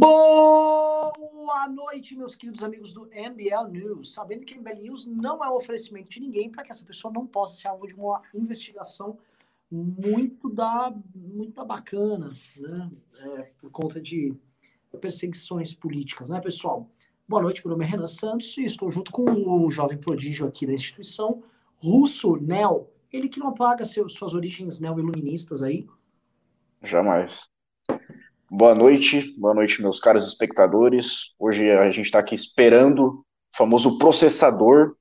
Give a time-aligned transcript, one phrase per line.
[0.00, 4.14] Boa noite, meus queridos amigos do MBL News.
[4.14, 7.26] Sabendo que MBL News não é um oferecimento de ninguém para que essa pessoa não
[7.26, 9.18] possa ser alvo de uma investigação
[9.68, 12.92] muito da muito bacana, né?
[13.20, 14.32] É, por conta de
[15.00, 16.88] perseguições políticas, né, pessoal?
[17.26, 20.64] Boa noite, meu nome é Renan Santos e estou junto com o jovem prodígio aqui
[20.64, 21.42] da instituição,
[21.76, 22.88] Russo Nel.
[23.12, 25.88] Ele que não paga seus, suas origens neo-iluministas aí.
[26.84, 27.50] Jamais.
[28.50, 31.34] Boa noite, boa noite, meus caros espectadores.
[31.38, 34.96] Hoje a gente está aqui esperando o famoso processador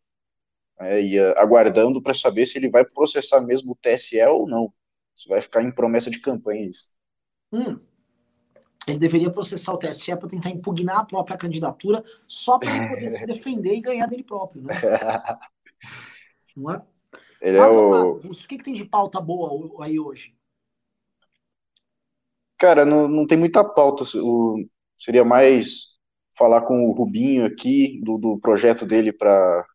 [0.77, 4.73] é, e uh, aguardando para saber se ele vai processar mesmo o TSE ou não.
[5.16, 6.89] Isso vai ficar em promessa de campanha isso.
[7.53, 7.80] Hum.
[8.86, 13.09] Ele deveria processar o TSE para tentar impugnar a própria candidatura só para ele poder
[13.09, 14.73] se defender e ganhar dele próprio, né?
[16.53, 16.81] não é?
[17.41, 18.17] Ele ah, é o...
[18.17, 20.37] o que, que tem de pauta boa aí hoje?
[22.57, 24.03] Cara, não, não tem muita pauta.
[24.17, 24.66] O,
[24.97, 25.97] seria mais
[26.38, 29.66] falar com o Rubinho aqui, do, do projeto dele para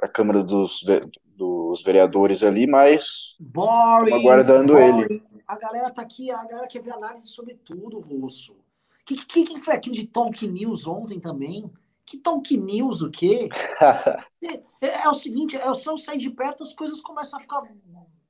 [0.00, 0.84] a Câmara dos,
[1.24, 5.00] dos Vereadores ali, mas boring, aguardando boring.
[5.00, 5.22] ele.
[5.46, 8.52] A galera tá aqui, a galera quer ver análise sobre tudo, Russo.
[8.52, 11.70] O que, que, que foi aquilo de Talk News ontem também?
[12.04, 13.48] Que Talk News o quê?
[14.42, 17.60] é, é, é, o seguinte, é só sair de perto, as coisas começam a ficar...
[17.60, 17.68] O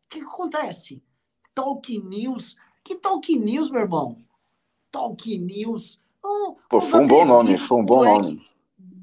[0.09, 1.03] que, que acontece?
[1.55, 2.55] Talk News
[2.87, 4.17] que Talk News, meu irmão?
[4.91, 6.01] Talk News.
[6.25, 8.47] Um, Pô, foi um bom nome, foi um bom nome.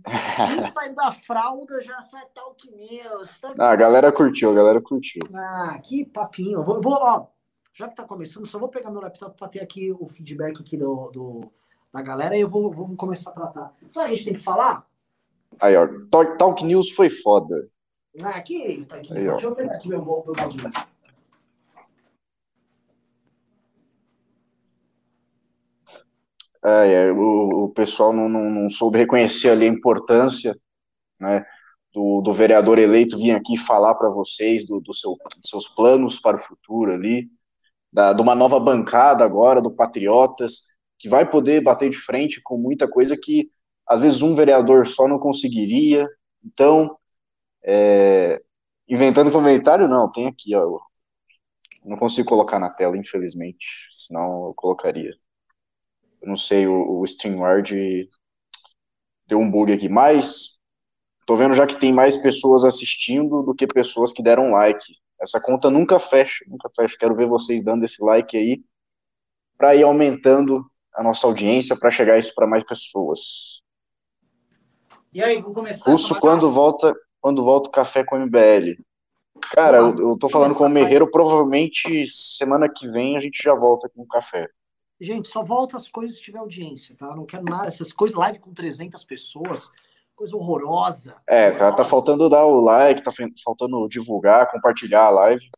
[0.74, 3.40] sai da fralda, já sai Talk News.
[3.40, 5.22] Tá ah, a galera curtiu, a galera curtiu.
[5.34, 6.64] Ah, que papinho.
[6.64, 7.28] Vou, vou, ó,
[7.74, 10.78] já que tá começando, só vou pegar meu laptop para ter aqui o feedback aqui
[10.78, 11.52] do, do
[11.94, 13.74] da galera e eu vou, vou começar a tratar.
[13.90, 14.88] Sabe o que a gente tem que falar?
[15.60, 17.70] Aí, ó, Talk, Talk News foi foda.
[18.22, 19.16] Ah, aqui, tá aqui.
[19.16, 20.34] Aí, Deixa eu pegar aqui meu, meu.
[26.66, 30.58] É, é, o, o, pessoal não, não, não, soube reconhecer ali a importância
[31.20, 31.46] né,
[31.94, 36.20] do, do vereador eleito vir aqui falar para vocês do, do seu, dos seus planos
[36.20, 37.30] para o futuro ali,
[37.92, 42.58] da, de uma nova bancada agora, do Patriotas, que vai poder bater de frente com
[42.58, 43.50] muita coisa que
[43.88, 46.08] às vezes um vereador só não conseguiria.
[46.44, 46.98] Então,
[47.64, 48.42] é,
[48.88, 50.80] inventando comentário, não, tem aqui, ó.
[51.84, 55.14] Não consigo colocar na tela, infelizmente, senão eu colocaria.
[56.24, 58.10] Eu não sei, o, o StreamYard
[59.28, 60.58] deu um bug aqui, mas
[61.26, 64.84] tô vendo já que tem mais pessoas assistindo do que pessoas que deram like.
[65.22, 66.96] Essa conta nunca fecha, nunca fecha.
[66.98, 68.64] Quero ver vocês dando esse like aí
[69.58, 73.62] para ir aumentando a nossa audiência para chegar isso para mais pessoas.
[75.14, 75.92] E aí, vamos começar.
[75.92, 78.82] Russo, quando volta, quando volta o café com o MBL?
[79.52, 83.54] Cara, eu, eu tô falando com o Merreiro, provavelmente semana que vem a gente já
[83.54, 84.48] volta com o café.
[85.04, 87.14] Gente, só volta as coisas se tiver audiência, tá?
[87.14, 89.70] Não quero nada, essas coisas live com 300 pessoas,
[90.16, 91.18] coisa horrorosa.
[91.28, 91.76] É, horrorosa.
[91.76, 93.12] Tá, faltando dar o like, tá
[93.44, 95.50] faltando divulgar, compartilhar a live.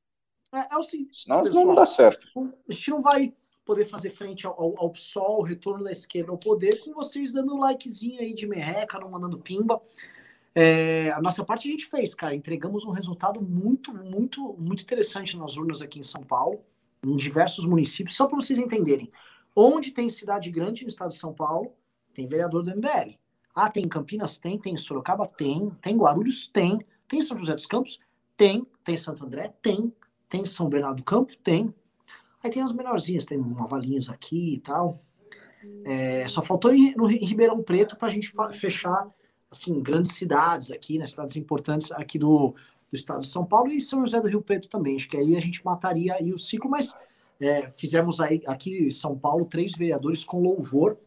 [0.51, 1.21] É, é o seguinte.
[1.21, 2.27] Senão pessoal, não dá certo.
[2.67, 3.31] A gente não vai
[3.63, 7.31] poder fazer frente ao, ao, ao PSOL, o retorno da esquerda ao poder, com vocês
[7.31, 9.79] dando um likezinho aí de merreca, não mandando pimba.
[10.55, 12.33] É, a nossa parte a gente fez, cara.
[12.33, 16.61] Entregamos um resultado muito, muito, muito interessante nas urnas aqui em São Paulo,
[17.03, 19.11] em diversos municípios, só para vocês entenderem.
[19.55, 21.73] Onde tem cidade grande no estado de São Paulo,
[22.13, 23.17] tem vereador do MBL.
[23.55, 24.37] Ah, tem Campinas?
[24.37, 24.59] Tem.
[24.59, 25.25] Tem Sorocaba?
[25.25, 25.69] Tem.
[25.81, 26.47] Tem Guarulhos?
[26.47, 26.79] Tem.
[27.07, 27.99] Tem São José dos Campos?
[28.35, 28.67] Tem.
[28.83, 29.53] Tem Santo André?
[29.61, 29.93] Tem.
[30.27, 31.35] Tem São Bernardo do Campo?
[31.37, 31.73] Tem.
[32.43, 35.01] Aí tem os menorzinhos, tem Avalinhos aqui e tal.
[35.83, 39.09] É, só faltou no Ribeirão Preto para a gente fechar
[39.49, 42.49] assim grandes cidades aqui, né, cidades importantes aqui do,
[42.91, 44.95] do estado de São Paulo e São José do Rio Preto também.
[44.95, 46.93] Acho que aí a gente mataria aí o ciclo, mas
[47.39, 50.97] é, fizemos aí aqui em São Paulo três vereadores com louvor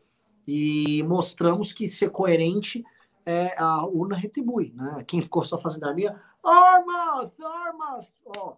[0.47, 2.85] e mostramos que ser coerente
[3.25, 5.05] é, a urna retribui, né?
[5.07, 8.57] Quem ficou só fazendo a minha armas, armas, ó,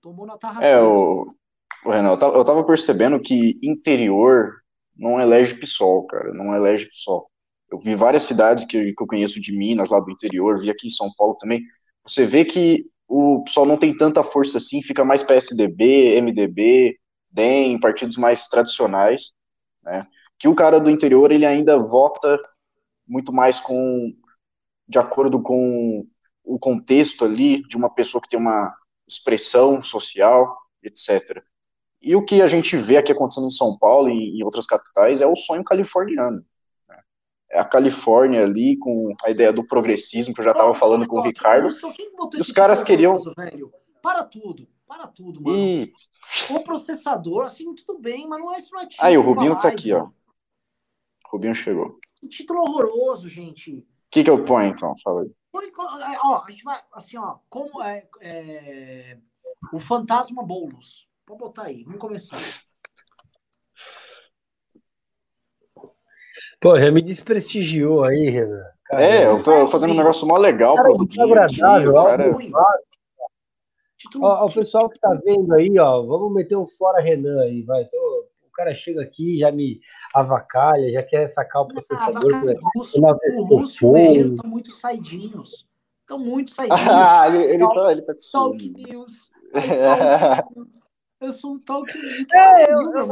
[0.00, 0.64] tomou na tarra.
[0.64, 1.34] É, o,
[1.84, 4.62] o Renan, eu tava, eu tava percebendo que interior
[4.96, 7.30] não elege PSOL, cara, não elege PSOL.
[7.70, 10.86] Eu vi várias cidades que, que eu conheço de Minas, lá do interior, vi aqui
[10.86, 11.62] em São Paulo também.
[12.04, 16.98] Você vê que o pessoal não tem tanta força assim, fica mais PSDB, MDB,
[17.30, 19.32] DEM, partidos mais tradicionais,
[19.82, 20.00] né?
[20.38, 22.38] Que o cara do interior ele ainda vota
[23.06, 24.12] muito mais com
[24.86, 26.06] de acordo com
[26.44, 28.74] o contexto ali de uma pessoa que tem uma
[29.06, 31.42] expressão social, etc.
[32.00, 35.20] E o que a gente vê aqui acontecendo em São Paulo e em outras capitais
[35.20, 36.44] é o sonho californiano
[37.58, 41.22] a Califórnia ali, com a ideia do progressismo, que eu já estava falando com o
[41.22, 41.68] Ricardo.
[42.38, 43.20] os caras queriam.
[43.36, 43.72] Velho?
[44.02, 44.68] Para tudo.
[44.86, 45.56] para tudo, mano.
[45.56, 45.92] E...
[46.50, 49.06] O processador, assim, tudo bem, mas não é isso não é título.
[49.06, 50.04] Aí, o Rubinho tá aqui, ó.
[50.04, 50.10] O
[51.32, 51.98] Rubinho chegou.
[52.22, 53.78] Um título horroroso, gente.
[53.78, 54.94] O que, que eu ponho, então?
[55.02, 55.30] Fala aí.
[56.12, 59.18] É, ó, a gente vai, assim, ó, como é, é
[59.72, 61.08] o Fantasma Boulos.
[61.26, 62.38] Vou botar aí, vamos começar.
[66.60, 68.64] Pô, já me desprestigiou aí, Renan.
[68.84, 69.06] Caramba.
[69.06, 72.36] É, eu tô fazendo um negócio mó legal cara, pro dia, agradável, cara.
[74.20, 77.84] Ó, o pessoal que tá vendo aí, ó, vamos meter um fora Renan aí, vai.
[77.84, 79.80] Tô, o cara chega aqui, já me
[80.14, 82.32] avacalha, já quer sacar o processador.
[82.34, 82.44] Ah,
[82.74, 85.66] o Russo, o Russo e o Guerreiro estão muito saidinhos.
[86.00, 86.88] Estão muito saidinhos.
[86.88, 89.30] Ah, ele, ele, tá, ele tá com Talk News.
[89.52, 90.87] Talk News.
[91.20, 92.00] Eu sou um Tolkien.
[92.32, 93.02] É, eu, eu,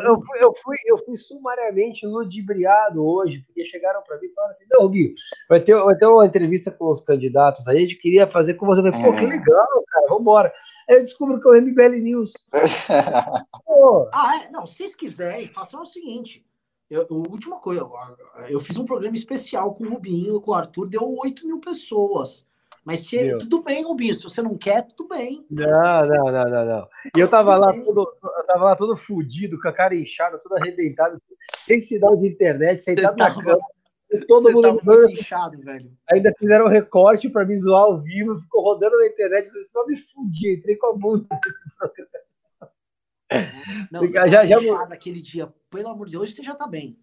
[0.00, 4.64] eu, eu, fui, eu fui sumariamente ludibriado hoje, porque chegaram para mim e falaram assim:
[4.68, 5.14] não, Gui,
[5.48, 8.66] vai ter, vai ter uma entrevista com os candidatos aí, a gente queria fazer com
[8.66, 8.80] você.
[8.80, 9.28] Eu falei, pô, que é.
[9.28, 10.52] legal, cara, vambora.
[10.88, 12.32] Aí eu descubro que é o MBL News.
[14.12, 14.50] ah, é?
[14.50, 16.44] Não, se vocês quiserem, façam o seguinte.
[16.90, 17.88] Eu, última coisa,
[18.48, 22.46] eu fiz um programa especial com o Rubinho, com o Arthur, deu 8 mil pessoas.
[22.84, 25.46] Mas se, tudo bem, Rubinho, se você não quer, tudo bem.
[25.50, 26.88] Não, não, não, não, não.
[27.16, 30.56] E eu tava lá todo, eu tava lá todo fudido, com a cara inchada, todo
[30.56, 31.20] arrebentado,
[31.64, 33.58] sem sinal de internet, sentado na cama.
[34.28, 35.90] Todo mundo muito inchado, velho.
[36.12, 39.86] Ainda fizeram um recorte para me zoar ao vivo, ficou rodando na internet, eu só
[39.86, 42.24] me fudi, entrei com a bunda nesse programa.
[43.90, 44.86] Não, já, já, já...
[44.86, 46.98] naquele dia, pelo amor de Deus, hoje você já tá bem.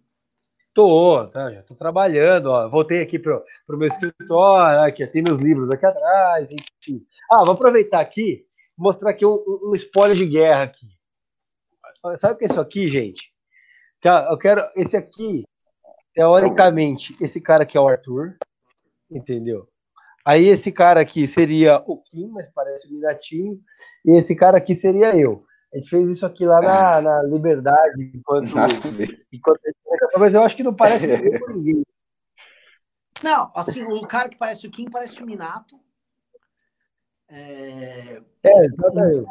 [0.74, 2.68] Tô, tá, já tô trabalhando, ó.
[2.68, 7.04] Voltei aqui pro, pro meu escritório, aqui, tem meus livros aqui atrás, enfim.
[7.30, 8.46] Ah, vou aproveitar aqui,
[8.76, 10.86] mostrar aqui um, um spoiler de guerra aqui.
[12.18, 13.30] Sabe o que é isso aqui, gente?
[14.00, 15.44] Tá, eu quero esse aqui,
[16.14, 18.36] teoricamente, esse cara aqui é o Arthur,
[19.10, 19.68] entendeu?
[20.24, 23.60] Aí esse cara aqui seria o Kim, mas parece o Minatinho,
[24.04, 25.30] e esse cara aqui seria eu.
[25.72, 28.48] A gente fez isso aqui lá na, na Liberdade, enquanto,
[29.32, 29.60] enquanto
[30.18, 31.06] mas eu acho que não parece
[31.40, 31.82] com ninguém.
[33.22, 35.80] Não, assim, o cara que parece o Kim parece o Minato.
[37.28, 39.26] É, é exatamente.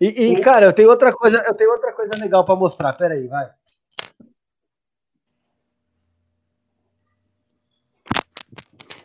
[0.00, 2.92] E, e, cara, eu tenho outra coisa, eu tenho outra coisa legal para mostrar.
[2.92, 3.52] Pera aí, vai.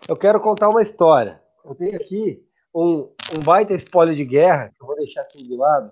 [0.08, 1.42] Eu quero contar uma história.
[1.66, 5.56] Eu tenho aqui um, um baita spoiler de guerra, que eu vou deixar aqui de
[5.56, 5.92] lado.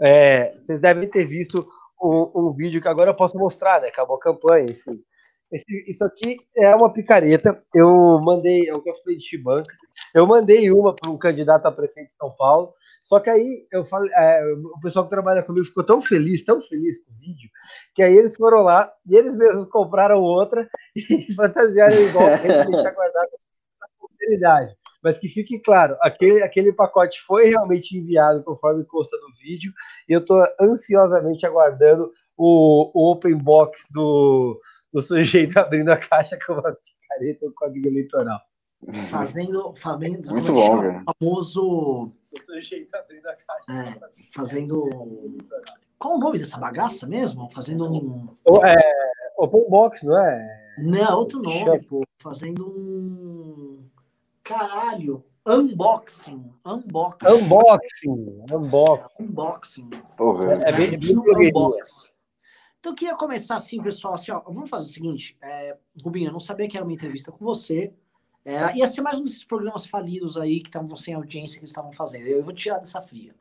[0.00, 1.66] É, vocês devem ter visto
[2.02, 3.88] um, um, vídeo que agora eu posso mostrar, né?
[3.88, 5.02] Acabou a campanha, enfim.
[5.50, 7.62] Esse, isso aqui é uma picareta.
[7.74, 9.74] Eu mandei, eu cosplay de Chibanca.
[10.14, 12.74] Eu mandei uma para um candidato a prefeito de São Paulo.
[13.02, 14.42] Só que aí eu falei, é,
[14.76, 17.48] o pessoal que trabalha comigo ficou tão feliz, tão feliz com o vídeo,
[17.94, 22.66] que aí eles foram lá e eles mesmos compraram outra e fantasiaram igual a gente
[22.66, 23.30] tinha guardado
[23.80, 24.76] na posteridade.
[25.02, 29.72] Mas que fique claro, aquele, aquele pacote foi realmente enviado conforme consta no vídeo,
[30.08, 34.60] e eu estou ansiosamente aguardando o, o open box do,
[34.92, 38.40] do sujeito abrindo a caixa com uma picareta o código eleitoral.
[39.10, 41.02] Fazendo, fazendo muito bom, cara.
[41.04, 42.12] famoso.
[42.30, 43.90] O sujeito abrindo a caixa.
[43.90, 44.00] É,
[44.32, 45.36] fazendo.
[45.98, 47.50] Qual o nome dessa bagaça mesmo?
[47.52, 48.36] Fazendo um.
[48.64, 48.76] É,
[49.36, 50.74] open box, não é?
[50.78, 52.04] Não, outro nome, pô.
[52.22, 53.67] Fazendo um.
[54.48, 55.22] Caralho.
[55.46, 56.50] Unboxing.
[56.64, 57.28] Unboxing.
[57.28, 58.44] Unboxing.
[58.50, 59.24] Unboxing.
[59.24, 59.90] Unboxing.
[60.16, 60.64] Porra.
[60.64, 62.10] É, é bem, bem unboxing.
[62.80, 64.14] Então, eu queria começar assim, pessoal.
[64.14, 65.36] Assim, ó, vamos fazer o seguinte.
[65.42, 67.92] É, Rubinho, eu não sabia que era uma entrevista com você.
[68.42, 71.72] Era, ia ser mais um desses programas falidos aí que estavam sem audiência que eles
[71.72, 72.26] estavam fazendo.
[72.26, 73.34] Eu vou tirar dessa fria.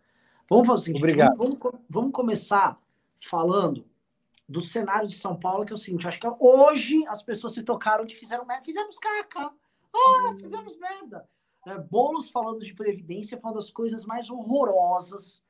[0.50, 1.04] Vamos fazer o seguinte.
[1.04, 1.38] Obrigado.
[1.38, 2.78] Vamos, vamos, vamos começar
[3.18, 3.86] falando
[4.50, 6.06] do cenário de São Paulo, que é o seguinte.
[6.06, 9.52] Acho que hoje as pessoas se tocaram de fizeram, fizemos caca.
[9.98, 11.28] Ah, fizemos merda.
[11.66, 15.44] É, Bolos falando de previdência foi uma das coisas mais horrorosas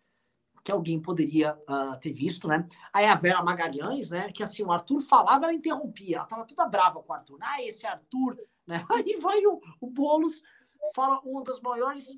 [0.63, 2.67] que alguém poderia uh, ter visto, né?
[2.91, 4.29] Aí a Vera Magalhães, né?
[4.31, 7.37] Que assim, o Arthur falava, ela interrompia, ela tava toda brava com o Arthur.
[7.41, 8.83] Ah, esse Arthur, né?
[8.91, 10.43] Aí vai o, o Boulos,
[10.93, 12.17] fala uma das maiores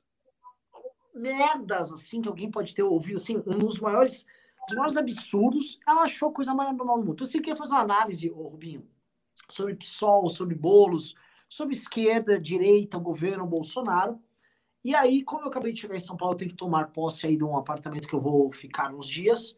[1.13, 4.25] merdas, assim, que alguém pode ter ouvido, assim, um dos maiores,
[4.67, 5.79] dos maiores absurdos.
[5.87, 7.13] Ela achou coisa mais normal do mundo.
[7.13, 8.87] Então, você queria fazer uma análise, ô Rubinho,
[9.47, 11.13] sobre PSOL, sobre Bolos,
[11.49, 14.21] sobre esquerda, direita, governo Bolsonaro.
[14.83, 17.25] E aí, como eu acabei de chegar em São Paulo, eu tenho que tomar posse
[17.25, 19.57] aí de um apartamento que eu vou ficar uns dias.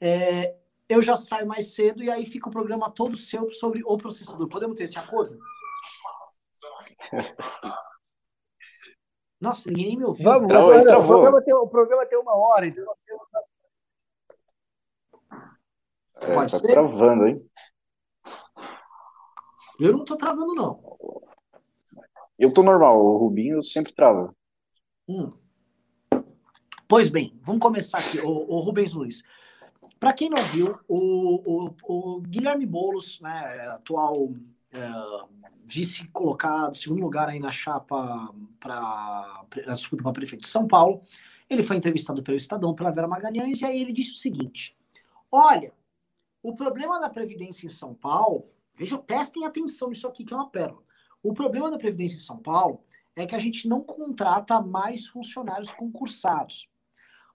[0.00, 0.54] É,
[0.88, 4.48] eu já saio mais cedo e aí fica o programa todo seu sobre o processador.
[4.48, 5.38] Podemos ter esse acordo?
[9.40, 10.24] Nossa, ninguém nem me ouviu.
[10.24, 13.24] Vamos, vamos, o, programa tem, o programa tem uma hora, então nós temos...
[16.20, 16.72] É, Pode tá ser?
[16.72, 17.50] travando, hein?
[19.78, 20.80] Eu não tô travando, não.
[22.38, 24.34] Eu tô normal, o Rubinho sempre trava.
[25.08, 25.30] Hum.
[26.88, 28.20] Pois bem, vamos começar aqui.
[28.20, 29.22] O, o Rubens Luiz.
[29.98, 34.32] Para quem não viu, o, o, o Guilherme Boulos, né, atual
[34.70, 34.90] é,
[35.64, 41.00] vice colocado, segundo lugar aí na chapa para a disputa para prefeito de São Paulo,
[41.48, 44.76] ele foi entrevistado pelo Estadão, pela Vera Magalhães, e aí ele disse o seguinte:
[45.30, 45.72] Olha,
[46.42, 50.50] o problema da Previdência em São Paulo, veja, prestem atenção nisso aqui, que é uma
[50.50, 50.82] pérola.
[51.22, 52.84] O problema da Previdência em São Paulo
[53.16, 56.68] é que a gente não contrata mais funcionários concursados.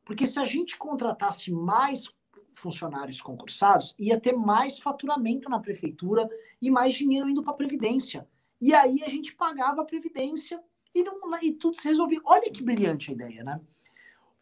[0.05, 2.13] Porque se a gente contratasse mais
[2.53, 6.29] funcionários concursados, ia ter mais faturamento na prefeitura
[6.62, 8.27] e mais dinheiro indo para a Previdência.
[8.60, 10.62] E aí a gente pagava a Previdência
[10.93, 12.19] e, não, e tudo se resolvia.
[12.25, 13.62] Olha que brilhante a ideia, né?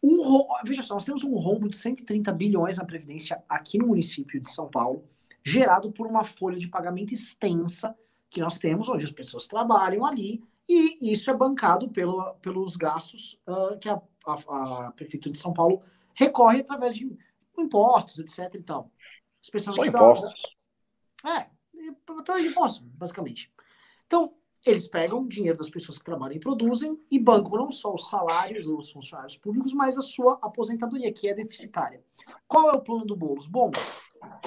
[0.02, 0.20] Um,
[0.64, 4.48] veja só, nós temos um rombo de 130 bilhões na Previdência aqui no município de
[4.48, 5.04] São Paulo,
[5.48, 7.96] gerado por uma folha de pagamento extensa
[8.30, 13.40] que nós temos, onde as pessoas trabalham ali, e isso é bancado pelo, pelos gastos
[13.48, 15.82] uh, que a, a, a, Prefeitura de São Paulo
[16.14, 17.10] recorre através de
[17.56, 18.54] impostos, etc.
[18.54, 18.92] E tal.
[19.40, 20.34] Especialmente Só impostos.
[21.24, 21.50] Da, é,
[22.18, 23.50] através de impostos, basicamente.
[24.06, 24.34] Então,
[24.66, 28.10] eles pegam o dinheiro das pessoas que trabalham e produzem e bancam não só os
[28.10, 32.02] salários dos funcionários públicos, mas a sua aposentadoria, que é deficitária.
[32.46, 33.46] Qual é o plano do Boulos?
[33.46, 33.70] Bom,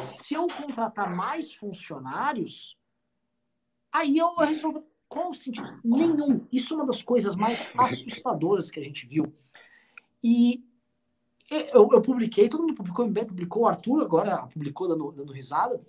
[0.07, 2.77] se eu contratar mais funcionários,
[3.91, 4.85] aí eu resolvo.
[5.07, 5.77] Qual o sentido?
[5.83, 6.47] Nenhum.
[6.51, 9.33] Isso é uma das coisas mais assustadoras que a gente viu.
[10.23, 10.63] E
[11.49, 15.81] eu, eu publiquei, todo mundo publicou, o publicou, o Arthur agora publicou dando, dando risada.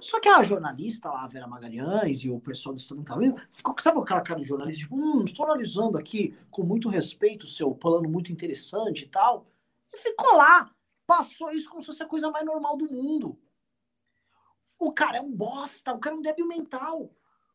[0.00, 3.74] Só que a jornalista lá, a Vera Magalhães e o pessoal do Estado Caminho, ficou,
[3.78, 4.80] sabe aquela cara de jornalista?
[4.80, 9.46] Tipo, hum, estou analisando aqui com muito respeito o seu plano muito interessante e tal.
[9.92, 10.70] E ficou lá.
[11.10, 13.36] Passou isso como se fosse a coisa mais normal do mundo.
[14.78, 17.10] O cara é um bosta, o cara é um débil mental.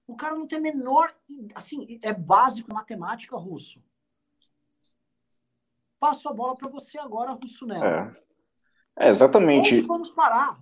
[0.05, 1.15] O cara não tem menor.
[1.55, 3.81] Assim, é básico matemática russo.
[5.97, 7.85] Passo a bola para você agora, Russo Nelo.
[7.85, 8.17] É.
[8.99, 9.73] é, exatamente.
[9.75, 10.61] Onde vamos parar?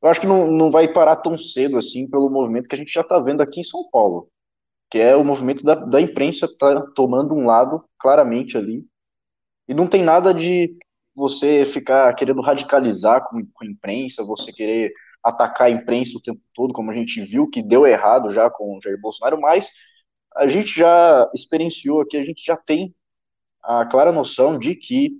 [0.00, 2.90] Eu acho que não, não vai parar tão cedo assim pelo movimento que a gente
[2.90, 4.30] já está vendo aqui em São Paulo,
[4.90, 8.88] que é o movimento da, da imprensa tá tomando um lado claramente ali.
[9.68, 10.74] E não tem nada de
[11.14, 14.92] você ficar querendo radicalizar com, com a imprensa, você querer
[15.22, 18.76] atacar a imprensa o tempo todo, como a gente viu que deu errado já com
[18.76, 19.70] o Jair Bolsonaro, mas
[20.36, 22.94] a gente já experienciou aqui, a gente já tem
[23.62, 25.12] a clara noção de que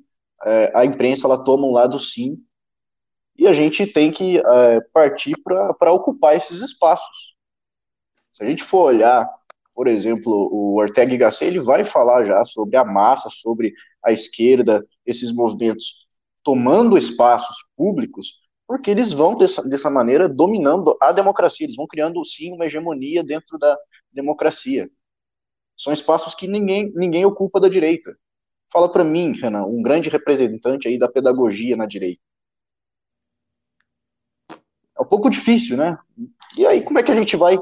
[0.44, 2.36] é, a imprensa ela toma um lado sim
[3.36, 7.34] e a gente tem que é, partir para ocupar esses espaços.
[8.32, 9.28] Se a gente for olhar,
[9.74, 13.72] por exemplo, o Ortega y Gasset, ele vai falar já sobre a massa, sobre
[14.02, 16.06] a esquerda, esses movimentos
[16.42, 22.24] tomando espaços públicos, porque eles vão dessa, dessa maneira dominando a democracia, eles vão criando
[22.24, 23.76] sim uma hegemonia dentro da
[24.12, 24.90] democracia.
[25.76, 28.16] São espaços que ninguém, ninguém ocupa da direita.
[28.72, 32.22] Fala para mim, Renan, um grande representante aí da pedagogia na direita
[34.96, 35.98] é um pouco difícil, né?
[36.56, 37.58] E aí, como é que a gente vai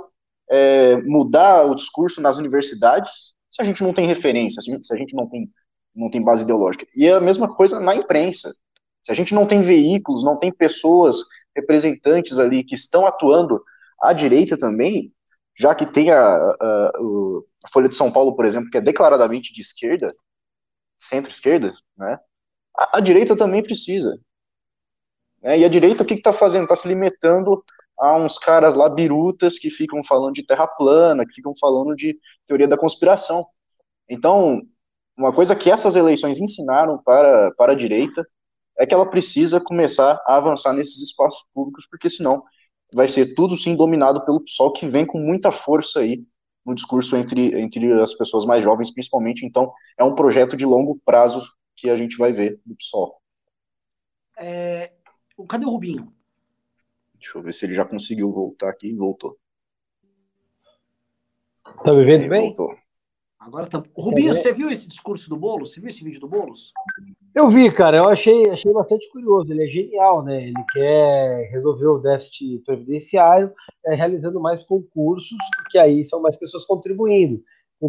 [0.51, 5.15] é, mudar o discurso nas universidades se a gente não tem referência, se a gente
[5.15, 5.51] não tem,
[5.95, 6.87] não tem base ideológica?
[6.95, 8.55] E é a mesma coisa na imprensa.
[9.05, 11.17] Se a gente não tem veículos, não tem pessoas
[11.55, 13.63] representantes ali que estão atuando
[14.01, 15.13] à direita também,
[15.59, 16.93] já que tem a, a,
[17.65, 20.09] a Folha de São Paulo, por exemplo, que é declaradamente de esquerda,
[20.99, 22.19] centro-esquerda, né?
[22.77, 24.19] A, a, direita também precisa.
[25.43, 25.59] Né?
[25.59, 26.63] E a direita, o que está fazendo?
[26.63, 27.63] Está se limitando
[27.99, 32.19] a uns caras lá birutas que ficam falando de terra plana, que ficam falando de
[32.47, 33.47] teoria da conspiração.
[34.09, 34.63] Então,
[35.17, 38.27] uma coisa que essas eleições ensinaram para, para a direita
[38.79, 42.43] é que ela precisa começar a avançar nesses espaços públicos, porque senão
[42.93, 46.25] vai ser tudo sim dominado pelo PSOL, que vem com muita força aí
[46.65, 49.45] no discurso entre, entre as pessoas mais jovens, principalmente.
[49.45, 51.43] Então, é um projeto de longo prazo
[51.77, 53.21] que a gente vai ver do PSOL.
[54.39, 54.93] É,
[55.49, 56.13] Cadê o Rubinho?
[57.15, 58.95] Deixa eu ver se ele já conseguiu voltar aqui.
[58.95, 59.39] Voltou.
[61.85, 62.47] Tá me vendo bem?
[62.47, 62.82] Voltou.
[63.47, 63.83] Agora tá.
[63.97, 65.73] Rubinho, você viu esse discurso do Boulos?
[65.73, 66.73] Você viu esse vídeo do Boulos?
[67.35, 67.97] Eu vi, cara.
[67.97, 69.53] Eu achei, achei bastante curioso.
[69.53, 70.45] Ele é genial, né?
[70.45, 73.53] Ele quer resolver o déficit previdenciário
[73.85, 77.43] é, realizando mais concursos, porque aí são mais pessoas contribuindo.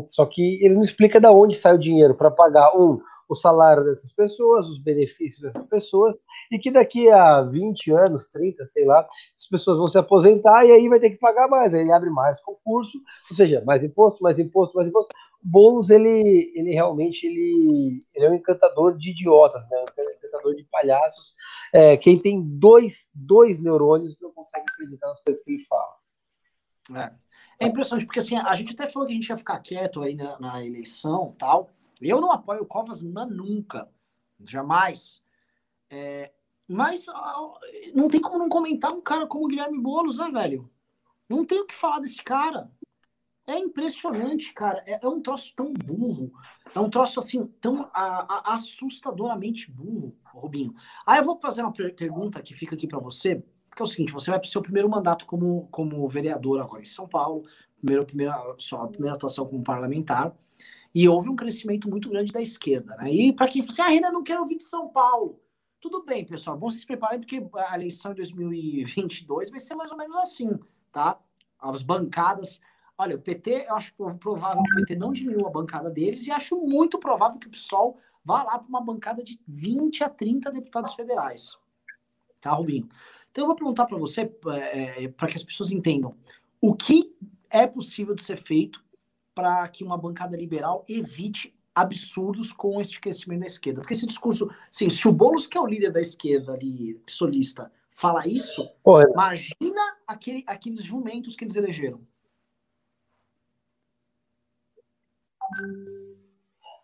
[0.09, 3.83] Só que ele não explica de onde sai o dinheiro para pagar um o salário
[3.83, 6.15] dessas pessoas, os benefícios dessas pessoas,
[6.51, 10.71] e que daqui a 20 anos, 30, sei lá, as pessoas vão se aposentar e
[10.71, 12.97] aí vai ter que pagar mais, aí ele abre mais concurso,
[13.29, 15.13] ou seja, mais imposto, mais imposto, mais imposto.
[15.43, 19.77] Boulos, ele, ele realmente ele, ele é um encantador de idiotas, né?
[19.79, 21.35] um encantador de palhaços.
[21.73, 25.95] É, quem tem dois, dois neurônios não consegue acreditar nas coisas que ele fala.
[26.95, 27.65] É.
[27.65, 30.15] é impressionante, porque assim, a gente até falou que a gente ia ficar quieto aí
[30.15, 31.71] na, na eleição tal,
[32.01, 33.89] Eu não apoio o Covas nunca,
[34.41, 35.21] jamais.
[35.89, 36.31] É,
[36.67, 37.05] mas
[37.93, 40.69] não tem como não comentar um cara como o Guilherme Boulos, né, velho?
[41.27, 42.71] Não tem o que falar desse cara.
[43.45, 44.81] É impressionante, cara.
[44.85, 46.31] É, é, um troço tão burro.
[46.73, 50.73] É um troço assim, tão a, a, assustadoramente burro, Rubinho.
[51.05, 53.43] Aí eu vou fazer uma per pergunta que fica aqui para você,
[53.75, 56.81] que é o seguinte: você vai para o seu primeiro mandato como, como vereador agora
[56.81, 57.43] em São Paulo,
[57.77, 60.33] primeiro, primeira, só a primeira atuação como parlamentar,
[60.95, 62.95] e houve um crescimento muito grande da esquerda.
[62.95, 63.11] Né?
[63.11, 65.41] E para quem fala assim, ah, Renan, não quero ouvir de São Paulo.
[65.81, 69.97] Tudo bem, pessoal, bom se preparem, porque a eleição em 2022 vai ser mais ou
[69.97, 70.49] menos assim,
[70.93, 71.19] tá?
[71.59, 72.61] As bancadas
[72.97, 76.31] Olha, o PT, eu acho provável que o PT não diminua a bancada deles e
[76.31, 80.51] acho muito provável que o PSOL vá lá para uma bancada de 20 a 30
[80.51, 81.57] deputados federais.
[82.39, 82.87] Tá, Rubinho?
[83.31, 84.31] Então eu vou perguntar para você,
[84.71, 86.15] é, é para que as pessoas entendam,
[86.61, 87.15] o que
[87.49, 88.83] é possível de ser feito
[89.33, 93.81] para que uma bancada liberal evite absurdos com este crescimento da esquerda?
[93.81, 97.71] Porque esse discurso, sim, se o Boulos, que é o líder da esquerda ali, psolista,
[97.89, 99.05] fala isso, Porra.
[99.11, 102.01] imagina aquele, aqueles jumentos que eles elegeram.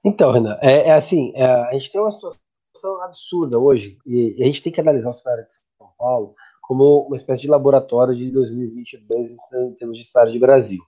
[0.03, 4.45] Então, Renan, é, é assim, é, a gente tem uma situação absurda hoje, e a
[4.45, 6.35] gente tem que analisar o cenário de São Paulo
[6.69, 10.79] como uma espécie de laboratório de 2022 em termos de estado de Brasil.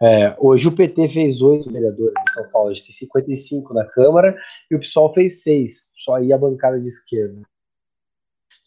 [0.00, 3.84] É, hoje o PT fez oito vereadores em São Paulo, a gente tem 55 na
[3.84, 4.34] Câmara,
[4.70, 7.42] e o PSOL fez seis, só aí a bancada de esquerda.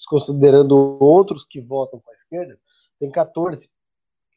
[0.08, 2.60] Considerando outros que votam com a esquerda,
[3.00, 3.68] tem 14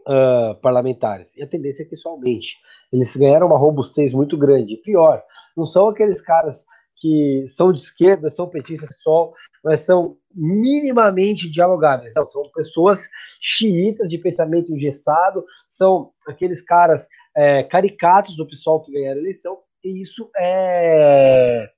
[0.07, 1.37] uh, parlamentares.
[1.37, 2.59] E a tendência é que isso aumente.
[2.93, 4.77] Eles ganharam uma robustez muito grande.
[4.77, 5.23] Pior,
[5.57, 6.65] não são aqueles caras
[6.97, 9.33] que são de esquerda, são petistas só,
[9.65, 12.13] mas são minimamente dialogáveis.
[12.15, 13.09] Não, são pessoas
[13.41, 19.59] xiitas de pensamento engessado, são aqueles caras é, caricatos do pessoal que ganharam a eleição,
[19.83, 21.69] e isso é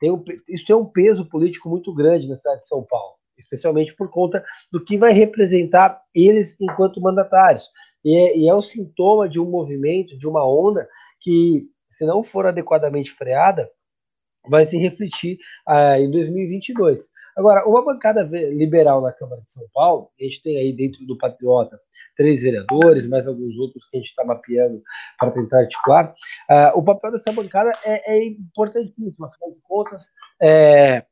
[0.00, 3.94] tem um, isso tem um peso político muito grande na cidade de São Paulo especialmente
[3.94, 7.68] por conta do que vai representar eles enquanto mandatários.
[8.04, 10.88] E é, e é o sintoma de um movimento, de uma onda
[11.20, 13.70] que, se não for adequadamente freada,
[14.48, 17.08] vai se refletir ah, em 2022.
[17.36, 21.16] Agora, uma bancada liberal na Câmara de São Paulo, a gente tem aí dentro do
[21.16, 21.80] Patriota
[22.14, 24.82] três vereadores, mais alguns outros que a gente está mapeando
[25.18, 26.14] para tentar articular.
[26.48, 30.10] Ah, o papel dessa bancada é, é importantíssimo, afinal de contas,
[30.42, 31.04] é,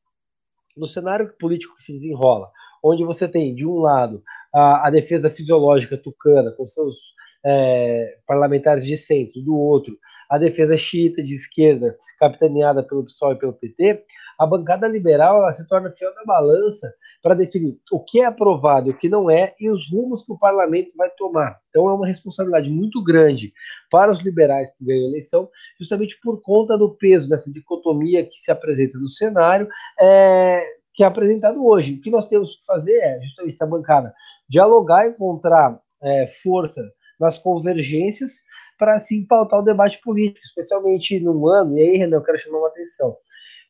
[0.76, 2.50] no cenário político que se desenrola,
[2.83, 4.22] onde você tem, de um lado,
[4.54, 6.96] a, a defesa fisiológica tucana, com seus
[7.44, 9.96] é, parlamentares de centro, do outro,
[10.29, 14.05] a defesa xiita de esquerda, capitaneada pelo PSOL e pelo PT,
[14.38, 18.88] a bancada liberal ela se torna fiel da balança para definir o que é aprovado
[18.88, 21.59] e o que não é e os rumos que o parlamento vai tomar.
[21.68, 23.53] Então é uma responsabilidade muito grande
[23.90, 25.48] para os liberais que ganham a eleição,
[25.79, 29.68] justamente por conta do peso dessa dicotomia que se apresenta no cenário.
[30.00, 31.94] É, que é apresentado hoje.
[31.94, 34.12] O que nós temos que fazer é, justamente essa bancada,
[34.48, 36.83] dialogar, encontrar é, força
[37.20, 38.40] nas convergências
[38.78, 42.59] para assim pautar o debate político, especialmente no ano, e aí, Renan, eu quero chamar
[42.59, 43.16] uma atenção.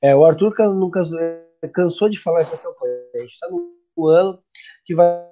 [0.00, 1.02] É, o Arthur nunca
[1.74, 2.94] cansou de falar isso na campanha.
[3.14, 4.40] A gente está no ano
[4.84, 5.26] que vai,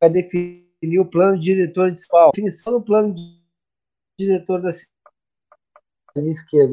[0.00, 3.38] vai, definir o plano de diretor de São Definição do plano de
[4.18, 4.98] diretor da esquerda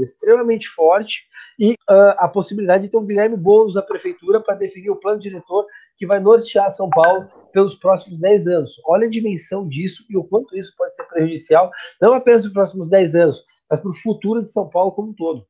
[0.03, 1.27] extremamente forte
[1.59, 5.19] e uh, a possibilidade de ter um Guilherme Boulos da prefeitura para definir o plano
[5.19, 5.65] diretor
[5.97, 8.81] que vai nortear São Paulo pelos próximos 10 anos.
[8.85, 12.53] Olha a dimensão disso e o quanto isso pode ser prejudicial, não apenas para os
[12.53, 15.47] próximos 10 anos, mas para o futuro de São Paulo como um todo.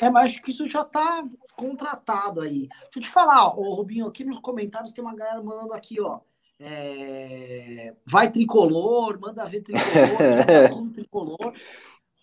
[0.00, 1.24] É, mas acho que isso já está
[1.56, 2.68] contratado aí.
[2.68, 6.20] Deixa eu te falar, ô Rubinho, aqui nos comentários tem uma galera mandando aqui, ó.
[6.58, 7.94] É...
[8.06, 9.84] Vai tricolor, manda ver tricolor,
[10.70, 11.54] tudo tricolor.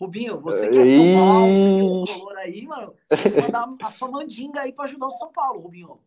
[0.00, 2.94] Rubinho, você quer é São Paulo, tricolor aí, mano,
[3.40, 6.00] mandar a sua mandinga aí para ajudar o São Paulo, Rubinho.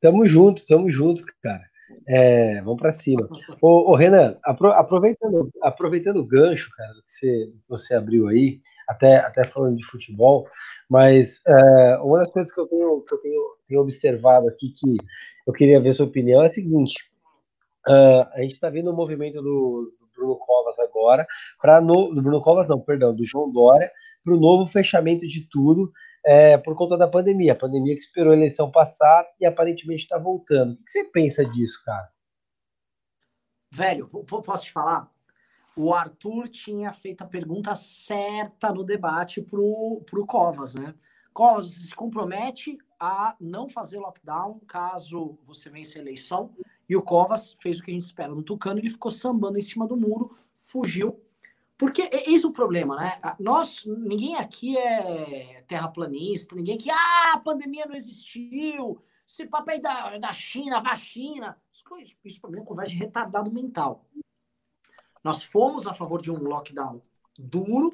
[0.00, 1.64] Tamo junto, tamo junto, cara.
[2.06, 3.28] É, vamos para cima.
[3.60, 9.44] ô, ô, Renan, aproveitando, aproveitando o gancho, cara, que você, você abriu aí, até, até
[9.44, 10.48] falando de futebol,
[10.88, 14.96] mas é, uma das coisas que eu, tenho, que eu tenho, tenho observado aqui que
[15.46, 17.10] eu queria ver sua opinião é a seguinte:
[17.86, 21.26] uh, a gente está vendo o movimento do Bruno Covas agora,
[21.60, 23.90] para no, do Bruno Covas não, perdão, do João Dória,
[24.24, 25.92] para o novo fechamento de tudo
[26.24, 27.52] é, por conta da pandemia.
[27.52, 30.72] A pandemia que esperou a eleição passar e aparentemente está voltando.
[30.72, 32.08] O que você pensa disso, cara?
[33.70, 35.10] Velho, posso te falar?
[35.76, 40.94] O Arthur tinha feito a pergunta certa no debate pro, pro Covas, né?
[41.32, 46.52] Covas, se compromete a não fazer lockdown caso você vença a eleição.
[46.88, 49.62] E o Covas fez o que a gente espera no Tucano, ele ficou sambando em
[49.62, 51.20] cima do muro, fugiu.
[51.76, 53.20] Porque eis o problema, né?
[53.38, 60.18] Nós, ninguém aqui é terraplanista, ninguém que, ah, a pandemia não existiu, esse papel da,
[60.18, 61.56] da China, vacina.
[61.70, 64.06] Isso, isso para mim é conversa de retardado mental.
[65.22, 67.02] Nós fomos a favor de um lockdown
[67.38, 67.90] duro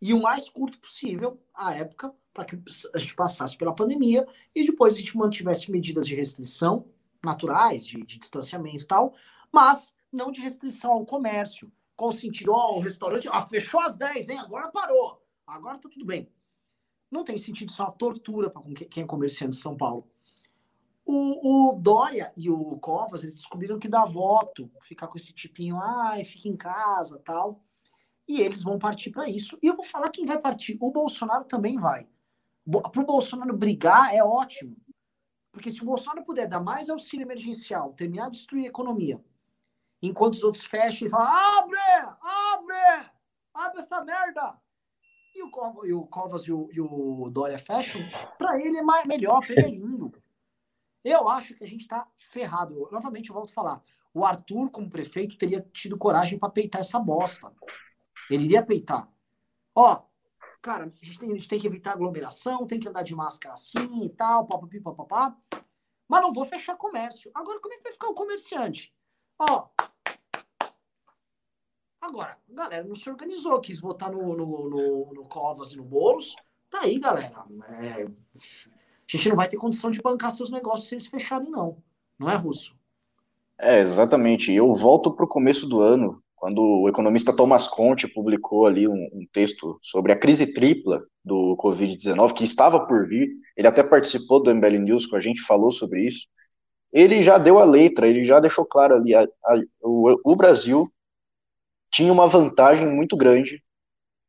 [0.00, 2.60] e o mais curto possível, à época, para que
[2.94, 6.86] a gente passasse pela pandemia e depois a gente mantivesse medidas de restrição
[7.24, 9.14] naturais, de, de distanciamento e tal,
[9.52, 11.70] mas não de restrição ao comércio.
[11.96, 12.52] Qual o sentido?
[12.52, 14.38] Ó, oh, o restaurante ah, fechou às 10, hein?
[14.38, 15.22] Agora parou.
[15.46, 16.28] Agora tá tudo bem.
[17.10, 20.08] Não tem sentido, isso é uma tortura para quem é comerciante de São Paulo.
[21.06, 25.76] O, o, Dória e o Covas eles descobriram que dá voto, ficar com esse tipinho,
[25.78, 27.62] ai, fica em casa tal.
[28.26, 29.58] E eles vão partir para isso.
[29.62, 30.78] E eu vou falar quem vai partir.
[30.80, 32.06] O Bolsonaro também vai.
[32.90, 34.74] Para o Bolsonaro brigar é ótimo.
[35.54, 39.24] Porque se o Bolsonaro puder dar mais auxílio emergencial, terminar de destruir a economia,
[40.02, 41.78] enquanto os outros fecham e falam: abre,
[42.20, 43.10] abre,
[43.54, 44.60] abre essa merda.
[45.32, 48.00] E o, Covas e o, Covas e o, e o Dória fecham,
[48.36, 50.12] para ele é mais, melhor, para ele é lindo.
[51.04, 52.74] Eu acho que a gente está ferrado.
[52.74, 53.82] Eu, novamente, eu volto a falar.
[54.12, 57.52] O Arthur, como prefeito, teria tido coragem para peitar essa bosta.
[58.28, 59.08] Ele iria peitar.
[59.74, 60.02] Ó,
[60.64, 63.52] cara, a gente, tem, a gente tem que evitar aglomeração, tem que andar de máscara
[63.52, 65.36] assim e tal, papapi, papapá.
[66.08, 67.30] Mas não vou fechar comércio.
[67.34, 68.90] Agora, como é que vai ficar o comerciante?
[69.38, 69.68] Ó.
[72.00, 75.84] Agora, a galera não se organizou, quis votar no, no, no, no Covas e no
[75.84, 76.34] Boulos.
[76.70, 77.44] Tá aí, galera.
[77.82, 78.08] É, a
[79.06, 81.76] gente não vai ter condição de bancar seus negócios se eles fecharem, não.
[82.18, 82.74] Não é, Russo?
[83.58, 84.50] É, exatamente.
[84.50, 89.08] Eu volto para o começo do ano, quando o economista Thomas Conte publicou ali um,
[89.14, 93.30] um texto sobre a crise tripla do Covid-19, que estava por vir.
[93.56, 96.28] Ele até participou do MBL News com a gente, falou sobre isso.
[96.92, 100.86] Ele já deu a letra, ele já deixou claro ali, a, a, o, o Brasil
[101.90, 103.64] tinha uma vantagem muito grande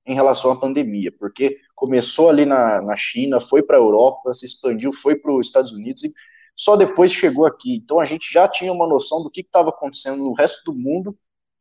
[0.06, 4.46] em relação à pandemia, porque começou ali na, na China, foi para a Europa, se
[4.46, 6.14] expandiu, foi para os Estados Unidos e
[6.56, 7.76] só depois chegou aqui.
[7.76, 11.14] Então a gente já tinha uma noção do que estava acontecendo no resto do mundo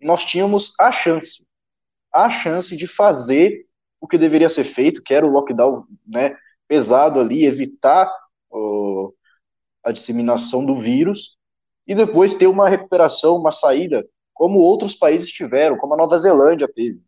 [0.04, 1.44] nós tínhamos a chance,
[2.12, 3.66] a chance de fazer
[3.98, 6.36] o que deveria ser feito, que era o lockdown né,
[6.68, 8.10] pesado ali, evitar
[9.82, 11.36] a disseminação do vírus
[11.86, 16.68] e depois ter uma recuperação, uma saída, como outros países tiveram, como a Nova Zelândia
[16.72, 17.00] teve.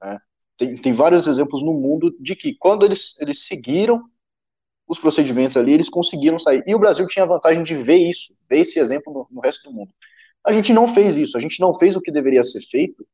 [0.00, 0.18] Né?
[0.56, 4.02] Tem, tem vários exemplos no mundo de que quando eles, eles seguiram
[4.86, 6.62] os procedimentos ali, eles conseguiram sair.
[6.66, 9.70] E o Brasil tinha a vantagem de ver isso, ver esse exemplo no, no resto
[9.70, 9.92] do mundo.
[10.44, 13.06] A gente não fez isso, a gente não fez o que deveria ser feito,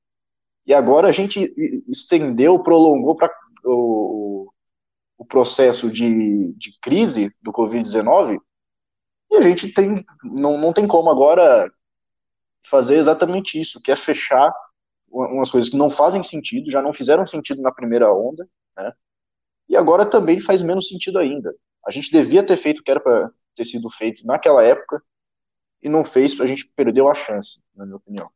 [0.66, 1.52] e agora a gente
[1.88, 3.30] estendeu, prolongou para
[3.64, 4.50] o,
[5.16, 8.38] o processo de, de crise do Covid-19,
[9.30, 11.70] e a gente tem, não, não tem como agora
[12.66, 14.52] fazer exatamente isso, que é fechar
[15.10, 18.92] umas coisas que não fazem sentido, já não fizeram sentido na primeira onda, né?
[19.68, 21.54] E agora também faz menos sentido ainda.
[21.86, 25.02] A gente devia ter feito o que era para ter sido feito naquela época
[25.82, 28.30] e não fez, a gente perdeu a chance, na minha opinião.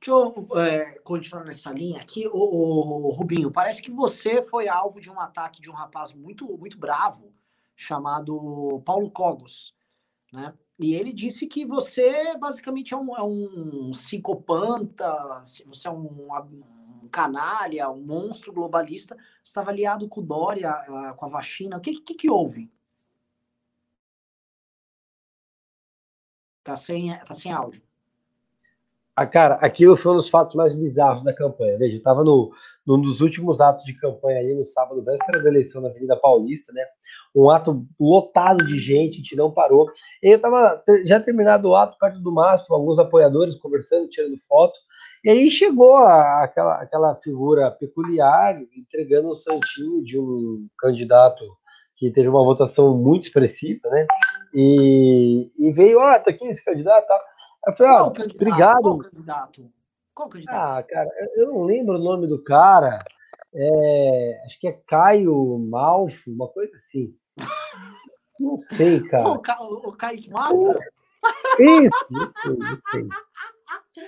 [0.00, 2.28] Deixa eu é, continuar nessa linha aqui.
[2.28, 6.78] O, Rubinho, parece que você foi alvo de um ataque de um rapaz muito, muito
[6.78, 7.34] bravo
[7.74, 9.74] chamado Paulo Cogos,
[10.32, 10.54] né?
[10.78, 16.28] E ele disse que você basicamente é um, é um psicopanta, você é um,
[17.02, 19.16] um canalha, um monstro globalista.
[19.42, 21.78] Estava aliado com o Dória, uh, com a vacina.
[21.78, 22.70] O que, que, que houve?
[26.66, 27.80] Tá sem, tá sem áudio.
[29.14, 31.78] Ah, cara, aquilo foi um dos fatos mais bizarros da campanha.
[31.78, 32.50] Veja, eu estava no,
[32.84, 36.72] num dos últimos atos de campanha ali no sábado, véspera da eleição na Avenida Paulista,
[36.72, 36.82] né?
[37.34, 39.88] Um ato lotado de gente, a gente não parou.
[40.20, 44.36] E eu estava já terminado o ato perto do MASP, com alguns apoiadores conversando, tirando
[44.48, 44.76] foto.
[45.24, 51.44] E aí chegou a, aquela, aquela figura peculiar, entregando um santinho de um candidato
[51.96, 54.06] que teve uma votação muito expressiva, né?
[54.54, 57.20] E, e veio, ó, oh, tá aqui esse candidato, tá?
[57.66, 58.82] Eu falei, ó, oh, obrigado.
[58.82, 59.72] Qual candidato?
[60.14, 60.56] Qual candidato?
[60.56, 63.02] Ah, cara, eu não lembro o nome do cara.
[63.54, 67.14] É, acho que é Caio Malfo, uma coisa assim.
[68.38, 69.28] Não sei, cara.
[69.28, 69.56] O, Ca...
[69.62, 70.78] o Kaique Mata?
[71.58, 73.08] Isso, isso, isso.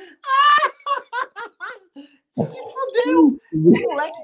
[2.39, 3.41] Se fudeu!
[3.53, 4.19] Esse moleque,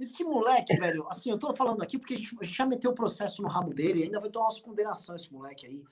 [0.00, 2.90] esse moleque, velho, assim, eu tô falando aqui porque a gente, a gente já meteu
[2.90, 5.82] o processo no rabo dele e ainda vai tomar uma condenação esse moleque aí.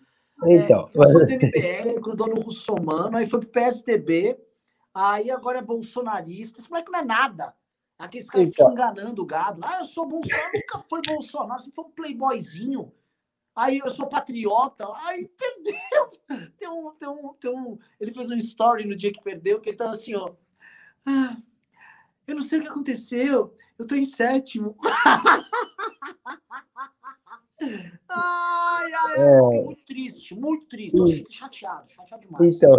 [0.47, 0.89] Então.
[0.89, 4.39] É, foi do MBL, grudou no Russomano, aí foi pro PSDB,
[4.95, 6.61] aí agora é bolsonarista.
[6.61, 7.55] Esse moleque não é nada.
[7.99, 8.71] Aqueles caras então.
[8.71, 9.61] ficam enganando o gado.
[9.65, 12.93] Ah, eu sou Bolsonaro, nunca foi Bolsonaro, você foi um playboyzinho.
[13.55, 16.11] Aí eu sou patriota, aí perdeu.
[16.57, 17.79] Tem um, tem um, tem um.
[17.99, 20.33] Ele fez um story no dia que perdeu, que ele tava assim, ó.
[21.05, 21.37] Ah,
[22.29, 24.77] eu não sei o que aconteceu, eu tô em sétimo.
[28.07, 29.41] ai, ai, é...
[29.65, 31.25] muito triste, muito triste.
[31.31, 32.57] chateado, chateado demais.
[32.57, 32.75] Então,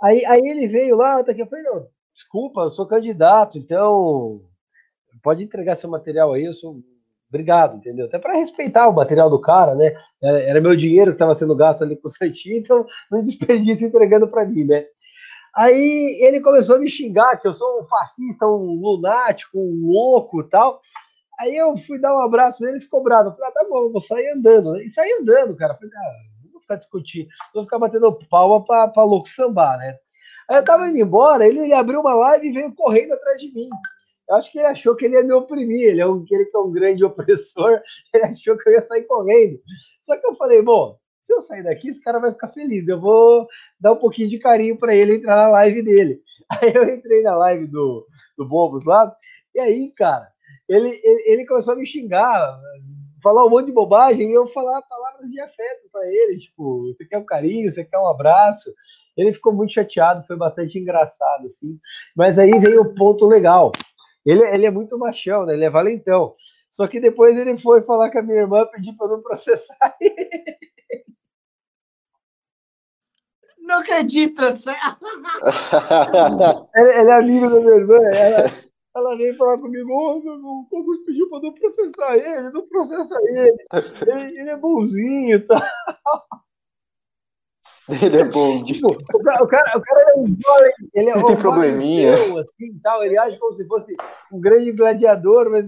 [0.00, 4.40] aí, aí ele veio lá, tá aqui, eu falei, não, desculpa, eu sou candidato, então
[5.22, 6.80] pode entregar seu material aí, eu sou
[7.28, 8.06] obrigado, entendeu?
[8.06, 9.92] Até para respeitar o material do cara, né?
[10.22, 14.28] Era meu dinheiro que estava sendo gasto ali com o Santinho, então não desperdício entregando
[14.28, 14.86] para mim, né?
[15.54, 20.44] Aí ele começou a me xingar que eu sou um fascista, um lunático, um louco
[20.44, 20.80] tal.
[21.38, 23.30] Aí eu fui dar um abraço nele e ficou bravo.
[23.30, 24.76] Eu falei, ah, tá bom, vou sair andando.
[24.76, 25.72] E saí andando, cara.
[25.72, 26.12] Eu falei, ah,
[26.44, 29.96] não vou ficar discutindo, não vou ficar batendo palma para louco sambar, né?
[30.50, 33.52] Aí eu tava indo embora, ele, ele abriu uma live e veio correndo atrás de
[33.54, 33.68] mim.
[34.28, 36.56] Eu acho que ele achou que ele ia me oprimir, ele é um, ele que
[36.56, 37.80] é um grande opressor,
[38.12, 39.60] ele achou que eu ia sair correndo.
[40.02, 43.00] Só que eu falei, bom, se eu sair daqui, esse cara vai ficar feliz, eu
[43.00, 43.46] vou
[43.78, 46.20] dar um pouquinho de carinho para ele entrar na live dele.
[46.50, 48.06] Aí eu entrei na live do,
[48.36, 49.14] do Bobos lá,
[49.54, 50.28] e aí, cara,
[50.68, 52.58] ele, ele, ele começou a me xingar,
[53.22, 57.04] falar um monte de bobagem, e eu falar palavras de afeto para ele, tipo, você
[57.04, 58.72] quer um carinho, você quer um abraço.
[59.16, 61.78] Ele ficou muito chateado, foi bastante engraçado, assim.
[62.16, 63.72] Mas aí veio o ponto legal.
[64.24, 65.54] Ele, ele é muito machão, né?
[65.54, 66.34] Ele é valentão.
[66.70, 70.56] Só que depois ele foi falar com a minha irmã, pedir para não processar ele.
[73.70, 74.50] Não acredito, ele,
[76.98, 77.98] ele é amigo da minha irmã.
[78.12, 78.50] Ela,
[78.96, 83.54] ela veio falar comigo, oh, o Augusto pediu para não processar ele, não processa ele.
[84.08, 85.62] Ele, ele é bonzinho e tal.
[88.02, 88.60] Ele é bom.
[88.64, 92.14] Tipo, o, cara, o, cara, o cara é um jovem, ele, é ele tem probleminha.
[92.14, 93.96] Assim, tal, ele age como se fosse
[94.32, 95.64] um grande gladiador, mas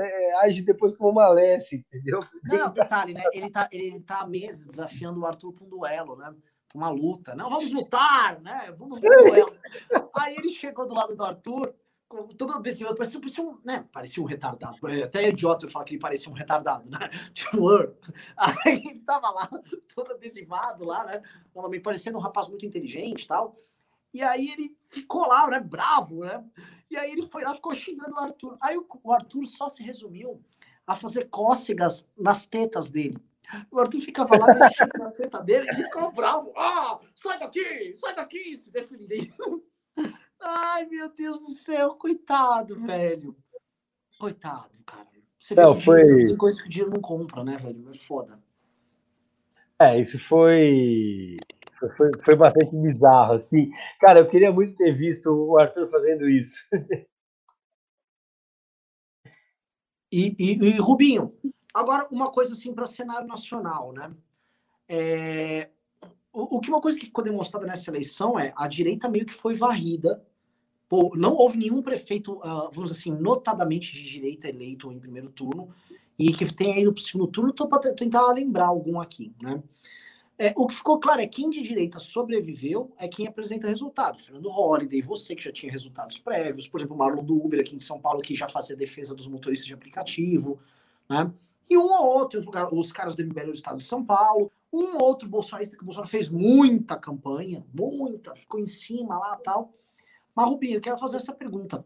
[0.00, 2.20] é, age depois como uma lesse, entendeu?
[2.44, 3.24] Não, detalhe, né?
[3.32, 6.32] Ele tá, ele tá há meses desafiando o Arthur para um duelo, né?
[6.74, 7.34] Uma luta.
[7.34, 8.74] Não, vamos lutar, né?
[8.78, 9.52] Vamos ver duelo.
[10.14, 11.74] Aí ele chegou do lado do Arthur,
[12.36, 13.86] todo adesivo, parecia, parecia, um, né?
[13.92, 14.78] parecia um retardado.
[15.04, 16.98] Até é idiota eu falar que ele parecia um retardado, né?
[17.32, 17.68] Tipo,
[18.36, 19.48] aí ele tava lá,
[19.94, 21.22] todo adesivado lá, né?
[21.68, 23.56] Me parecendo um rapaz muito inteligente e tal.
[24.12, 25.60] E aí ele ficou lá, né?
[25.60, 26.44] Bravo, né?
[26.90, 28.56] E aí ele foi lá, ficou xingando o Arthur.
[28.60, 30.42] Aí o Arthur só se resumiu
[30.86, 33.16] a fazer cócegas nas tetas dele.
[33.70, 36.52] O Arthur ficava lá mexendo na teta dele e ele ficava bravo.
[36.56, 39.64] Ah, sai daqui, sai daqui, se defendendo.
[40.40, 43.36] Ai, meu Deus do céu, coitado, velho.
[44.18, 45.08] Coitado, cara.
[45.38, 46.02] Você não, foi...
[46.02, 47.90] Dinheiro, tem coisa que o dinheiro não compra, né, velho?
[47.90, 48.40] É foda.
[49.80, 51.36] É, isso foi...
[51.96, 52.10] foi.
[52.24, 53.70] Foi bastante bizarro, assim.
[54.00, 56.64] Cara, eu queria muito ter visto o Arthur fazendo isso.
[60.12, 61.34] E, e, e Rubinho,
[61.72, 64.12] agora uma coisa assim para cenário nacional, né?
[64.88, 65.70] É,
[66.32, 69.32] o, o, que uma coisa que ficou demonstrada nessa eleição é a direita meio que
[69.32, 70.22] foi varrida
[71.14, 75.70] não houve nenhum prefeito, uh, vamos dizer assim, notadamente de direita eleito em primeiro turno
[76.18, 77.50] e que tenha ido para o segundo turno.
[77.50, 79.62] Estou para tentar lembrar algum aqui, né?
[80.38, 84.20] É, o que ficou claro é quem de direita sobreviveu é quem apresenta resultado.
[84.20, 87.80] Fernando Holliday, você que já tinha resultados prévios, por exemplo, Marlon do Uber aqui em
[87.80, 90.58] São Paulo, que já fazia defesa dos motoristas de aplicativo,
[91.08, 91.32] né?
[91.72, 95.04] E um ou outro, os caras do MBL do Estado de São Paulo, um ou
[95.04, 99.72] outro bolsonarista que o Bolsonaro fez muita campanha, muita, ficou em cima lá tal.
[100.34, 101.82] Mas, Rubinho, eu quero fazer essa pergunta.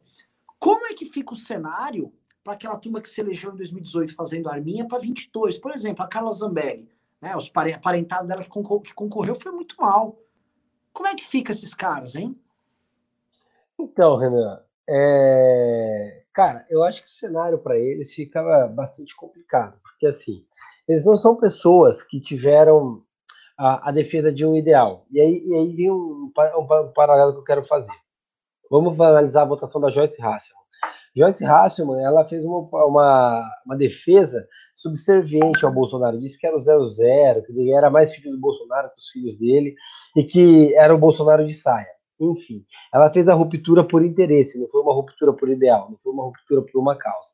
[0.59, 4.49] Como é que fica o cenário para aquela turma que se elegeu em 2018 fazendo
[4.49, 5.57] arminha para 22?
[5.57, 7.37] Por exemplo, a Carla Zambelli, né?
[7.37, 10.19] Os parentados dela que, concor que concorreu foi muito mal.
[10.93, 12.37] Como é que fica esses caras, hein?
[13.79, 16.25] Então, Renan, é...
[16.37, 20.45] cara, eu acho que o cenário para eles fica bastante complicado, porque assim,
[20.87, 23.03] eles não são pessoas que tiveram
[23.59, 25.07] a, a defesa de um ideal.
[25.11, 27.95] E aí, e aí vem um, um, um paralelo que eu quero fazer.
[28.71, 30.67] Vamos analisar a votação da Joyce Hasselman.
[31.17, 36.21] Joyce Hasselman, ela fez uma, uma, uma, defesa subserviente ao Bolsonaro.
[36.21, 39.39] Disse que era o 00, que ele era mais filho do Bolsonaro que os filhos
[39.39, 39.75] dele,
[40.15, 41.96] e que era o Bolsonaro de saia.
[42.19, 46.13] Enfim, ela fez a ruptura por interesse, não foi uma ruptura por ideal, não foi
[46.13, 47.31] uma ruptura por uma causa.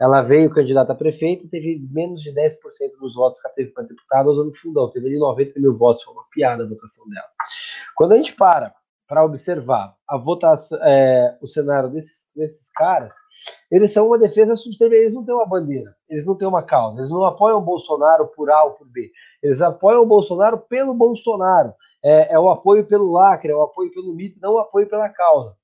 [0.00, 2.56] Ela veio candidata a prefeita teve menos de 10%
[2.98, 4.90] dos votos que ela teve para deputada usando fundão.
[4.90, 7.28] Teve ali 90 mil votos, foi uma piada a votação dela.
[7.94, 8.74] Quando a gente para
[9.06, 13.12] para observar a votação, é, o cenário desses, desses caras,
[13.68, 17.00] eles são uma defesa subserviente, eles não têm uma bandeira, eles não têm uma causa,
[17.00, 19.10] eles não apoiam o Bolsonaro por A ou por B,
[19.42, 23.90] eles apoiam o Bolsonaro pelo Bolsonaro, é, é o apoio pelo lacre, é o apoio
[23.92, 25.56] pelo mito, não o apoio pela causa.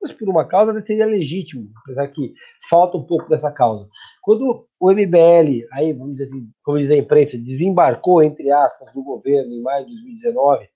[0.00, 2.34] Mas por uma causa seria legítimo, apesar que
[2.68, 3.88] falta um pouco dessa causa.
[4.22, 9.02] Quando o MBL, aí vamos dizer assim, como diz a imprensa, desembarcou, entre aspas, do
[9.02, 10.68] governo em maio de 2019,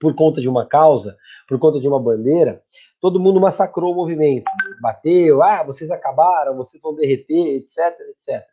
[0.00, 1.16] por conta de uma causa,
[1.48, 2.62] por conta de uma bandeira,
[3.00, 4.50] todo mundo massacrou o movimento.
[4.80, 7.78] Bateu, ah, vocês acabaram, vocês vão derreter, etc,
[8.10, 8.44] etc.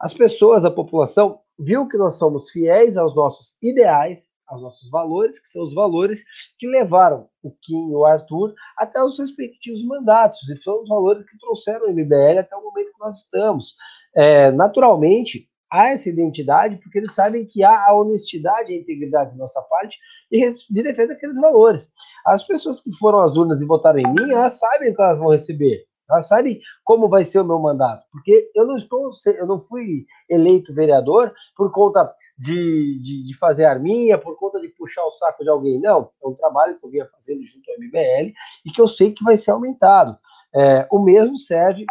[0.00, 5.38] As pessoas, a população, viu que nós somos fiéis aos nossos ideais, aos nossos valores,
[5.38, 6.24] que são os valores
[6.58, 11.24] que levaram o Kim e o Arthur até os respectivos mandatos, e são os valores
[11.24, 13.76] que trouxeram o MBL até o momento que nós estamos.
[14.14, 19.32] É, naturalmente, há essa identidade, porque eles sabem que há a honestidade e a integridade
[19.32, 19.98] de nossa parte
[20.30, 21.88] de, de defesa daqueles valores.
[22.26, 25.30] As pessoas que foram às urnas e votaram em mim, elas sabem que elas vão
[25.30, 25.84] receber.
[26.10, 30.04] Elas sabem como vai ser o meu mandato, porque eu não estou, eu não fui
[30.28, 35.44] eleito vereador por conta de, de, de, fazer arminha, por conta de puxar o saco
[35.44, 35.78] de alguém.
[35.78, 38.32] Não, é um trabalho que eu vinha fazendo junto ao MBL
[38.64, 40.18] e que eu sei que vai ser aumentado.
[40.54, 41.84] É, o mesmo serve,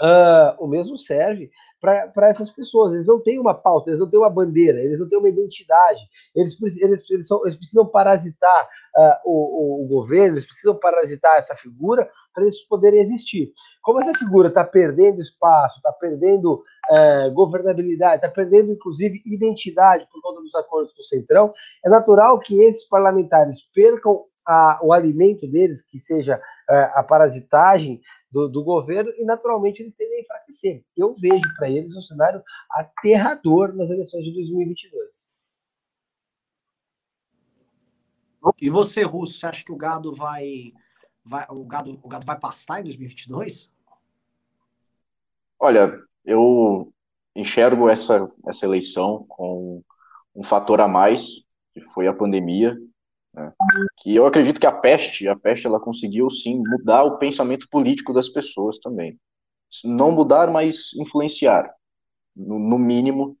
[0.00, 1.50] uh, o mesmo serve
[1.80, 2.94] para essas pessoas.
[2.94, 6.00] Eles não têm uma pauta, eles não têm uma bandeira, eles não têm uma identidade.
[6.34, 11.54] Eles, eles, eles, são, eles precisam parasitar uh, o, o, governo, eles precisam parasitar essa
[11.54, 13.52] figura para eles poderem existir.
[13.82, 20.20] Como essa figura está perdendo espaço, está perdendo uh, governabilidade, está perdendo, inclusive, identidade por
[20.22, 21.52] conta dos acordos com o Centrão,
[21.84, 28.00] é natural que esses parlamentares percam a, o alimento deles, que seja uh, a parasitagem
[28.36, 30.84] do, do, governo, e naturalmente eles tendem a enfraquecer.
[30.94, 35.26] Eu vejo para eles um cenário aterrador nas eleições de 2022.
[38.60, 40.72] E você, Russo, você acha que o gado vai,
[41.24, 43.70] vai o gado, o gado vai pastar em 2022?
[45.58, 46.92] Olha, eu
[47.34, 49.82] enxergo essa, essa eleição com
[50.34, 52.76] um fator a mais, que foi a pandemia,
[53.36, 53.52] né?
[53.98, 58.12] Que eu acredito que a peste, a peste, ela conseguiu sim mudar o pensamento político
[58.12, 59.18] das pessoas também.
[59.84, 61.70] Não mudar, mas influenciar.
[62.34, 63.36] No, no mínimo,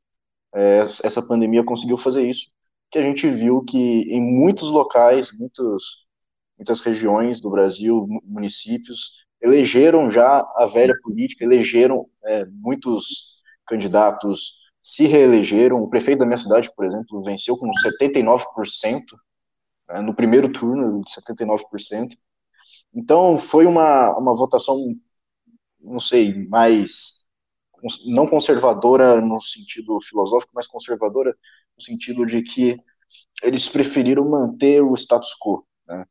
[0.54, 2.48] é, essa pandemia conseguiu fazer isso.
[2.90, 6.06] Que a gente viu que em muitos locais, muitos,
[6.58, 15.06] muitas regiões do Brasil, municípios, elegeram já a velha política, elegeram é, muitos candidatos, se
[15.06, 15.82] reelegeram.
[15.82, 18.44] O prefeito da minha cidade, por exemplo, venceu com 79%
[19.88, 22.16] né, no primeiro turno, de 79%.
[22.94, 24.94] Então, foi uma, uma votação,
[25.80, 27.24] não sei, mais,
[28.06, 31.36] não conservadora no sentido filosófico, mas conservadora
[31.76, 32.76] no sentido de que
[33.42, 35.66] eles preferiram manter o status quo.
[35.86, 36.04] Né?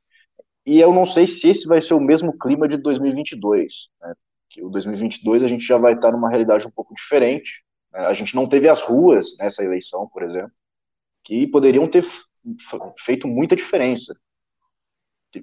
[0.65, 3.89] E eu não sei se esse vai ser o mesmo clima de 2022.
[4.01, 4.13] Né?
[4.49, 7.63] Que o 2022 a gente já vai estar numa realidade um pouco diferente.
[7.91, 7.99] Né?
[8.01, 10.51] A gente não teve as ruas nessa eleição, por exemplo,
[11.23, 12.03] que poderiam ter
[12.99, 14.15] feito muita diferença.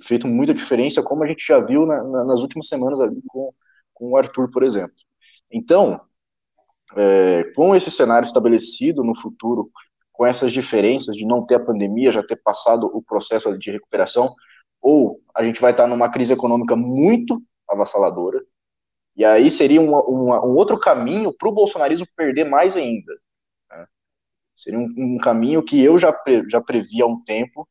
[0.03, 3.53] Feito muita diferença, como a gente já viu na, na, nas últimas semanas ali com,
[3.93, 4.97] com o Arthur, por exemplo.
[5.51, 6.01] Então,
[6.97, 9.71] é, com esse cenário estabelecido no futuro,
[10.13, 14.35] com essas diferenças de não ter a pandemia, já ter passado o processo de recuperação,
[14.81, 18.43] ou a gente vai estar numa crise econômica muito avassaladora,
[19.15, 23.13] e aí seria uma, uma, um outro caminho para o bolsonarismo perder mais ainda.
[24.57, 27.69] Seria um, um caminho que eu já, pre, já previ há um tempo,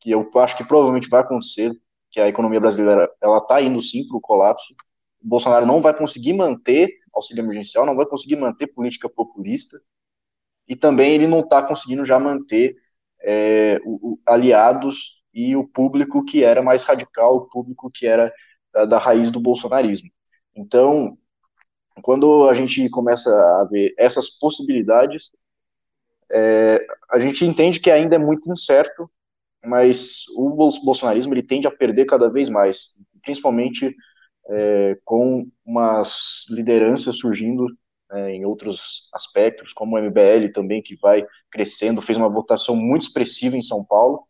[0.00, 1.72] que eu acho que provavelmente vai acontecer,
[2.10, 4.74] que a economia brasileira ela está indo sim para o colapso.
[5.22, 9.78] O Bolsonaro não vai conseguir manter auxílio emergencial, não vai conseguir manter política populista,
[10.66, 12.74] e também ele não está conseguindo já manter
[13.22, 18.32] é, o, o, aliados e o público que era mais radical, o público que era
[18.72, 20.10] da, da raiz do bolsonarismo.
[20.54, 21.16] Então,
[22.02, 25.30] quando a gente começa a ver essas possibilidades,
[26.30, 29.10] é, a gente entende que ainda é muito incerto,
[29.64, 30.50] mas o
[30.84, 33.94] bolsonarismo ele tende a perder cada vez mais, principalmente
[34.50, 37.66] é, com umas lideranças surgindo
[38.12, 43.02] é, em outros aspectos, como o MBL também, que vai crescendo, fez uma votação muito
[43.02, 44.26] expressiva em São Paulo.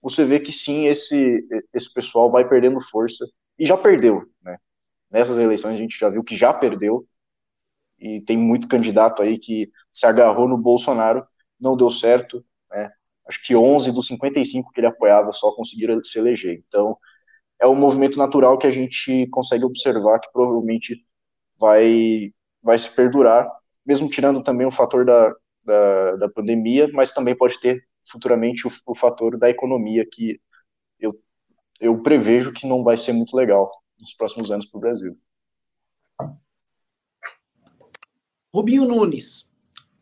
[0.00, 3.26] Você vê que sim, esse, esse pessoal vai perdendo força,
[3.58, 4.56] e já perdeu, né?
[5.12, 7.06] Nessas eleições a gente já viu que já perdeu,
[7.98, 11.26] e tem muito candidato aí que se agarrou no Bolsonaro
[11.60, 12.90] não deu certo, né?
[13.26, 16.62] Acho que 11 dos 55 que ele apoiava só conseguiram se eleger.
[16.68, 16.96] Então,
[17.60, 21.04] é um movimento natural que a gente consegue observar que provavelmente
[21.58, 22.32] vai,
[22.62, 23.50] vai se perdurar,
[23.84, 25.34] mesmo tirando também o fator da,
[25.64, 30.40] da, da pandemia, mas também pode ter futuramente o, o fator da economia, que
[31.00, 31.14] eu,
[31.80, 35.18] eu prevejo que não vai ser muito legal nos próximos anos para o Brasil.
[38.54, 39.48] Rubinho Nunes,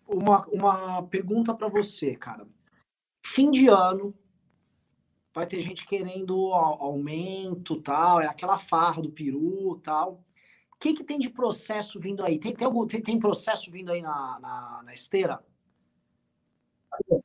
[0.07, 2.47] uma, uma pergunta para você, cara.
[3.25, 4.15] Fim de ano,
[5.35, 10.25] vai ter gente querendo aumento, tal, é aquela farra do peru, tal.
[10.73, 12.39] O que, que tem de processo vindo aí?
[12.39, 15.43] Tem, tem, algum, tem, tem processo vindo aí na, na, na esteira?
[17.11, 17.21] Ó,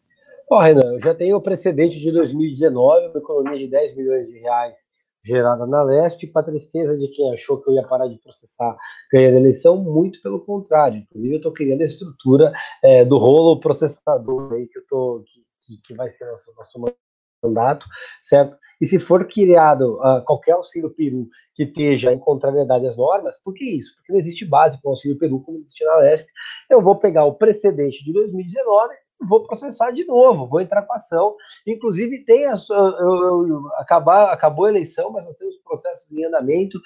[0.49, 4.39] oh, Renan, eu já tenho o precedente de 2019, uma economia de 10 milhões de
[4.39, 4.90] reais
[5.23, 8.75] gerada na Lesp, para tristeza de quem achou que eu ia parar de processar
[9.11, 10.97] ganhando a eleição, muito pelo contrário.
[10.97, 12.51] Inclusive, eu estou criando a estrutura
[12.83, 15.23] é, do rolo processador aí que eu tô,
[15.61, 16.95] que, que, vai ser nosso, nosso
[17.43, 17.85] mandato,
[18.21, 18.57] certo?
[18.79, 23.53] E se for criado uh, qualquer auxílio peru que esteja em contrariedade às normas, por
[23.53, 23.93] que isso?
[23.95, 26.27] Porque não existe base para o auxílio peru como existe na Lesp.
[26.69, 28.93] Eu vou pegar o precedente de 2019
[29.27, 31.35] vou processar de novo, vou entrar com ação.
[31.65, 36.79] Inclusive, tem a, eu, eu, acabar, acabou a eleição, mas nós temos processos em andamento.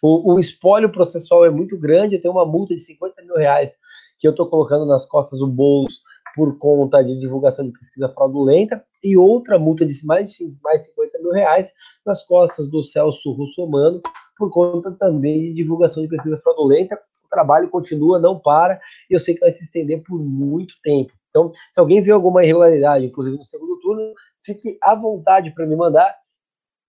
[0.00, 3.76] O, o espólio processual é muito grande, eu tenho uma multa de 50 mil reais
[4.18, 6.02] que eu estou colocando nas costas do Boulos
[6.34, 11.32] por conta de divulgação de pesquisa fraudulenta, e outra multa de mais, mais 50 mil
[11.32, 11.68] reais
[12.06, 14.00] nas costas do Celso Russomano
[14.36, 16.98] por conta também de divulgação de pesquisa fraudulenta.
[17.26, 18.80] O trabalho continua, não para,
[19.10, 21.12] e eu sei que vai se estender por muito tempo.
[21.30, 25.76] Então, se alguém vê alguma irregularidade, inclusive no segundo turno, fique à vontade para me
[25.76, 26.14] mandar,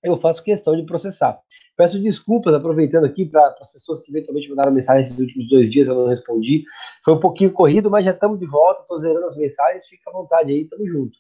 [0.04, 1.40] eu faço questão de processar.
[1.76, 5.88] Peço desculpas, aproveitando aqui para as pessoas que eventualmente mandaram mensagem nesses últimos dois dias,
[5.88, 6.64] eu não respondi.
[7.04, 10.14] Foi um pouquinho corrido, mas já estamos de volta, estou zerando as mensagens, fica à
[10.14, 11.18] vontade aí, tamo junto.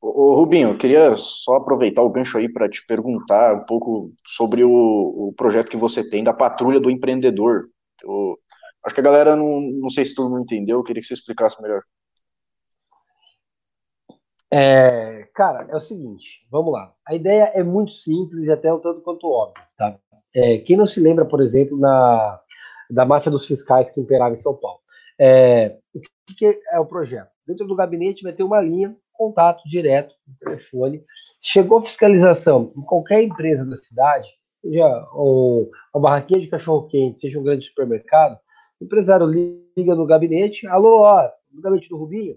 [0.00, 4.64] Ô, Rubinho, eu queria só aproveitar o gancho aí para te perguntar um pouco sobre
[4.64, 7.68] o, o, projeto que você tem da Patrulha do Empreendedor.
[8.84, 11.14] Acho que a galera não, não sei se todo mundo entendeu, eu queria que você
[11.14, 11.82] explicasse melhor.
[14.54, 16.92] É, cara, é o seguinte, vamos lá.
[17.08, 19.98] A ideia é muito simples e até um tanto quanto óbvio, tá?
[20.34, 22.38] É, quem não se lembra, por exemplo, na,
[22.90, 24.80] da máfia dos fiscais que imperava em São Paulo?
[25.18, 27.30] É, o que, que, é o projeto?
[27.46, 31.02] Dentro do gabinete vai ter uma linha, contato direto, telefone.
[31.40, 34.28] Chegou fiscalização em qualquer empresa da cidade,
[34.60, 38.38] seja um, uma barraquinha de cachorro-quente, seja um grande supermercado,
[38.82, 42.36] empresário liga no gabinete, alô, ó, no gabinete do Rubinho,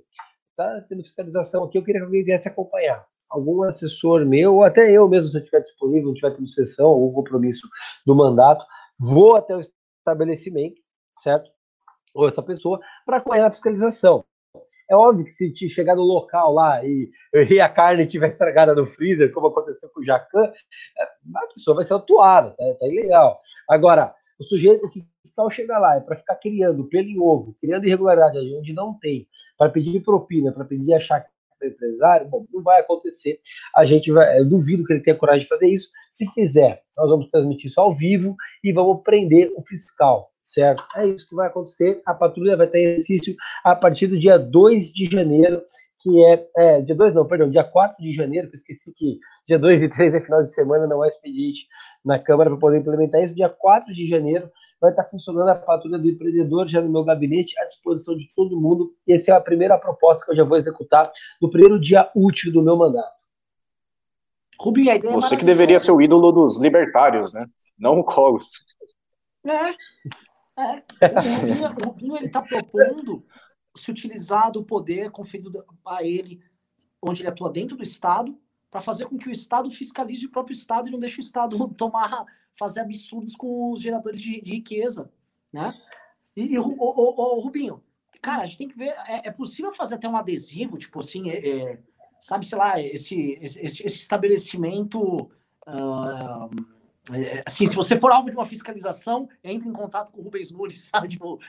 [0.56, 3.06] tá tendo fiscalização aqui, eu queria que alguém viesse acompanhar.
[3.30, 6.88] Algum assessor meu, ou até eu mesmo, se eu estiver disponível, não estiver tendo sessão,
[6.88, 7.68] algum compromisso
[8.06, 8.64] do mandato,
[9.00, 10.80] vou até o estabelecimento,
[11.18, 11.50] certo?
[12.14, 14.24] Ou essa pessoa, para acompanhar a fiscalização.
[14.90, 17.10] É óbvio que se te chegar no local lá e,
[17.50, 21.76] e a carne estiver estragada no freezer, como aconteceu com o Jacan, é, a pessoa
[21.76, 23.40] vai ser atuada, tá, tá ilegal.
[23.70, 24.88] Agora, o sujeito,
[25.24, 29.28] fiscal chega lá é para ficar criando pelo em ovo, criando irregularidade onde não tem,
[29.58, 31.30] para pedir propina, para pedir achar que
[31.66, 33.40] é empresário, bom, não vai acontecer.
[33.76, 35.90] A gente vai, eu duvido que ele tenha coragem de fazer isso.
[36.10, 40.84] Se fizer, nós vamos transmitir isso ao vivo e vamos prender o fiscal, certo?
[40.96, 42.02] É isso que vai acontecer.
[42.06, 45.62] A patrulha vai ter exercício a partir do dia 2 de janeiro
[46.06, 49.18] que é, é, dia 2 não, perdão, dia 4 de janeiro, que eu esqueci que
[49.48, 51.68] dia 2 e 3 é final de semana, não é expediente
[52.06, 53.34] na Câmara para poder implementar isso.
[53.34, 54.48] Dia 4 de janeiro
[54.80, 58.60] vai estar funcionando a patrulha do empreendedor já no meu gabinete, à disposição de todo
[58.60, 58.94] mundo.
[59.08, 61.12] E essa é a primeira proposta que eu já vou executar
[61.42, 63.24] no primeiro dia útil do meu mandato.
[64.60, 67.46] Rubinho, a ideia é Você é que deveria ser o ídolo dos libertários, né?
[67.78, 68.50] Não o Colos.
[69.46, 69.70] É.
[70.62, 70.84] é.
[71.84, 73.26] O Rubinho, está propondo
[73.76, 76.40] se utilizar do poder conferido a ele,
[77.02, 78.38] onde ele atua dentro do Estado,
[78.76, 81.58] para fazer com que o Estado fiscalize o próprio Estado e não deixe o Estado
[81.76, 82.26] tomar,
[82.60, 85.10] fazer absurdos com os geradores de, de riqueza,
[85.52, 85.74] né?
[86.36, 87.82] E, e o, o, o, Rubinho,
[88.22, 91.30] cara, a gente tem que ver, é, é possível fazer até um adesivo, tipo assim,
[91.30, 91.80] é, é,
[92.20, 95.32] sabe, sei lá, esse, esse, esse estabelecimento,
[95.66, 96.50] uh,
[97.46, 100.84] assim, se você for alvo de uma fiscalização, entre em contato com o Rubens Nunes,
[100.92, 101.40] sabe, tipo,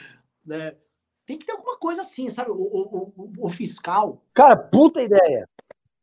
[0.44, 0.76] né?
[1.26, 2.52] Tem que ter alguma coisa assim, sabe?
[2.52, 4.22] O, o, o, o fiscal.
[4.32, 5.48] Cara, puta ideia.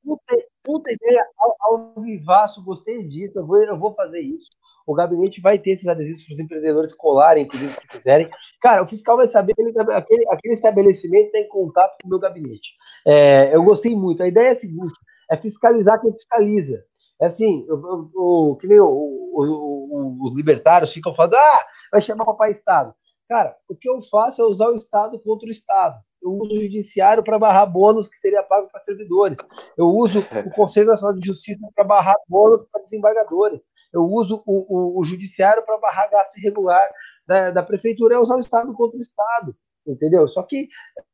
[0.03, 1.25] Puta, puta ideia.
[1.37, 3.39] Ao, ao vivaço, gostei disso.
[3.39, 4.49] Eu vou, eu vou fazer isso.
[4.85, 8.29] O gabinete vai ter esses adesivos para os empreendedores colarem, inclusive, se quiserem.
[8.61, 12.73] Cara, o fiscal vai saber que aquele, aquele estabelecimento tem contato com o meu gabinete.
[13.07, 14.21] É, eu gostei muito.
[14.21, 14.93] A ideia é a seguinte:
[15.31, 16.83] é fiscalizar quem fiscaliza.
[17.21, 22.93] É assim, o, que nem os libertários ficam falando, ah, vai chamar o papai Estado.
[23.29, 25.97] Cara, o que eu faço é usar o Estado contra o Estado.
[26.23, 29.37] Eu uso o judiciário para barrar bônus que seria pago para servidores.
[29.77, 33.61] Eu uso o Conselho Nacional de Justiça para barrar bônus para desembargadores.
[33.91, 36.89] Eu uso o, o, o judiciário para barrar gasto irregular
[37.27, 38.15] da, da, prefeitura.
[38.15, 39.53] É usar o Estado contra o Estado,
[39.85, 40.25] entendeu?
[40.25, 40.69] Só que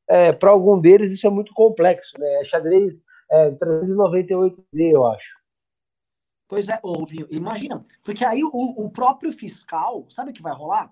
[0.07, 2.41] é, para algum deles isso é muito complexo, né?
[2.41, 2.93] É xadrez
[3.31, 5.39] é, 398D, eu acho.
[6.47, 10.91] Pois é, Rubinho, imagina, porque aí o, o próprio fiscal, sabe o que vai rolar?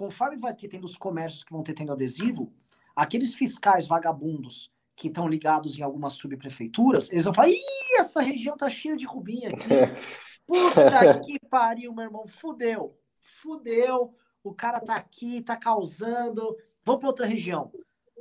[0.00, 2.50] conforme vai ter tendo os comércios que vão ter tendo adesivo,
[2.94, 8.56] aqueles fiscais vagabundos que estão ligados em algumas subprefeituras, eles vão falar: ih, essa região
[8.56, 9.68] tá cheia de rubinha aqui.
[10.46, 12.26] Puta que pariu, meu irmão.
[12.26, 12.98] Fudeu.
[13.22, 14.14] Fudeu.
[14.42, 16.56] O cara tá aqui, tá causando.
[16.84, 17.70] Vamos para outra região.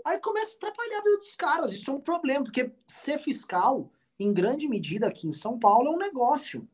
[0.06, 1.72] Aí começa a atrapalhar a vida dos caras.
[1.72, 5.92] Isso é um problema, porque ser fiscal, em grande medida aqui em São Paulo, é
[5.92, 6.68] um negócio.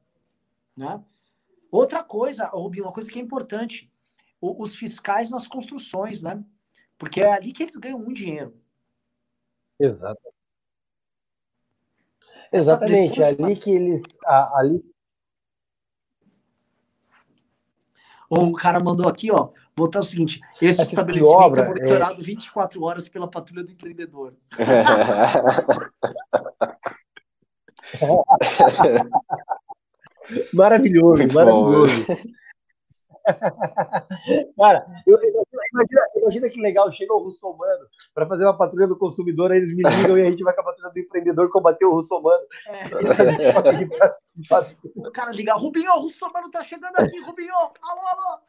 [0.76, 1.02] Né?
[1.72, 3.91] Outra coisa, Rubinho, uma coisa que é importante:
[4.39, 6.43] os fiscais nas construções, né?
[6.98, 8.56] Porque é ali que eles ganham muito dinheiro.
[9.80, 10.22] Exato.
[12.52, 14.04] Exatamente, é ali que eles.
[14.26, 14.84] Ali...
[18.32, 22.24] Um cara mandou aqui, ó, botar o seguinte: esse Essa estabelecimento obra, é monitorado é...
[22.24, 24.34] 24 horas pela patrulha do empreendedor.
[30.54, 32.06] maravilhoso, Muito maravilhoso.
[32.08, 32.16] Bom,
[34.58, 35.20] Cara, eu,
[35.74, 39.76] imagina, imagina, que legal, chega o russomano para fazer uma patrulha do consumidor, aí eles
[39.76, 42.44] me ligam e a gente vai com a patrulha do empreendedor combater o russomano.
[42.68, 42.86] É.
[44.96, 48.40] o cara liga, Rubinho, o russomano tá chegando aqui, Rubinho, alô, alô.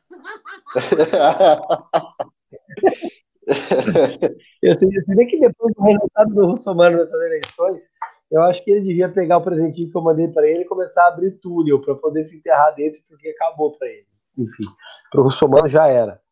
[4.63, 4.91] eu sei,
[5.27, 7.91] que depois do resultado do russomano nessas eleições,
[8.31, 11.05] eu acho que ele devia pegar o presentinho que eu mandei para ele e começar
[11.05, 14.07] a abrir túnel para poder se enterrar dentro, porque acabou para ele
[14.37, 14.67] enfim,
[15.11, 16.23] para o Russomano já era.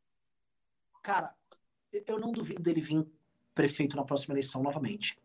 [1.02, 1.34] Cara,
[1.92, 3.06] eu não duvido dele vir
[3.54, 5.18] prefeito na próxima eleição novamente.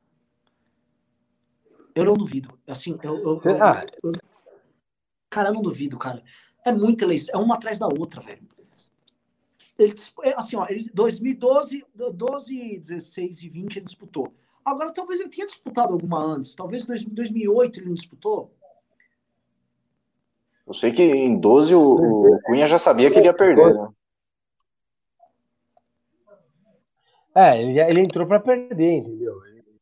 [1.95, 2.57] Eu não duvido.
[2.67, 3.85] Assim, eu, eu, ah.
[4.03, 4.11] eu,
[5.29, 6.23] cara, eu não duvido, cara.
[6.65, 8.47] É muita eleição, é uma atrás da outra, velho.
[9.77, 14.33] Ele, é, assim, ó, ele, 2012, 12, 16 e 20 ele disputou.
[14.63, 16.53] Agora, talvez ele tenha disputado alguma antes.
[16.53, 18.53] Talvez em 2008 ele não disputou.
[20.69, 23.89] Eu sei que em 12 o, o Cunha já sabia que ele ia perder, né?
[27.35, 29.33] É, ele, ele entrou para perder, entendeu?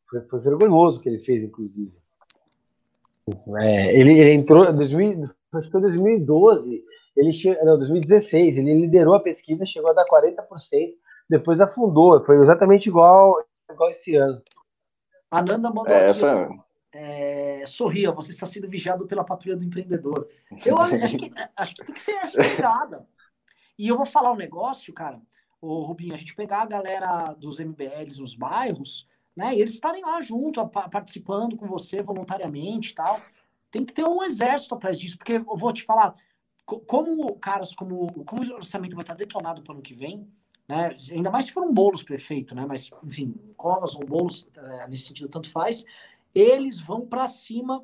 [0.10, 1.92] Foi, foi, vergonhoso o que ele fez, inclusive.
[3.58, 6.86] É, ele, ele entrou em 2012,
[7.18, 7.54] ele che...
[7.66, 10.38] não, 2016, ele liderou a pesquisa, chegou a dar 40%,
[11.30, 14.42] depois afundou, foi exatamente igual, igual esse ano.
[15.30, 16.50] A Nanda mandou é, essa
[17.00, 20.28] é, sorria, você está sendo vigiado pela patrulha do empreendedor.
[20.66, 23.08] Eu acho que, acho que tem que ser essa pegada.
[23.78, 25.22] E eu vou falar um negócio, cara,
[25.62, 30.02] o Rubinho, a gente pegar a galera dos MBLs nos bairros, né, e eles estarem
[30.02, 33.22] lá junto, participando com você voluntariamente tal.
[33.70, 36.16] Tem que ter um exército atrás disso, porque eu vou te falar,
[36.66, 40.28] como caras, como, como o orçamento vai estar detonado para o ano que vem,
[40.68, 44.88] né, ainda mais se for um bolos prefeito, né, mas, enfim, colas ou bolos, é,
[44.88, 45.86] nesse sentido, tanto faz,
[46.38, 47.84] eles vão para cima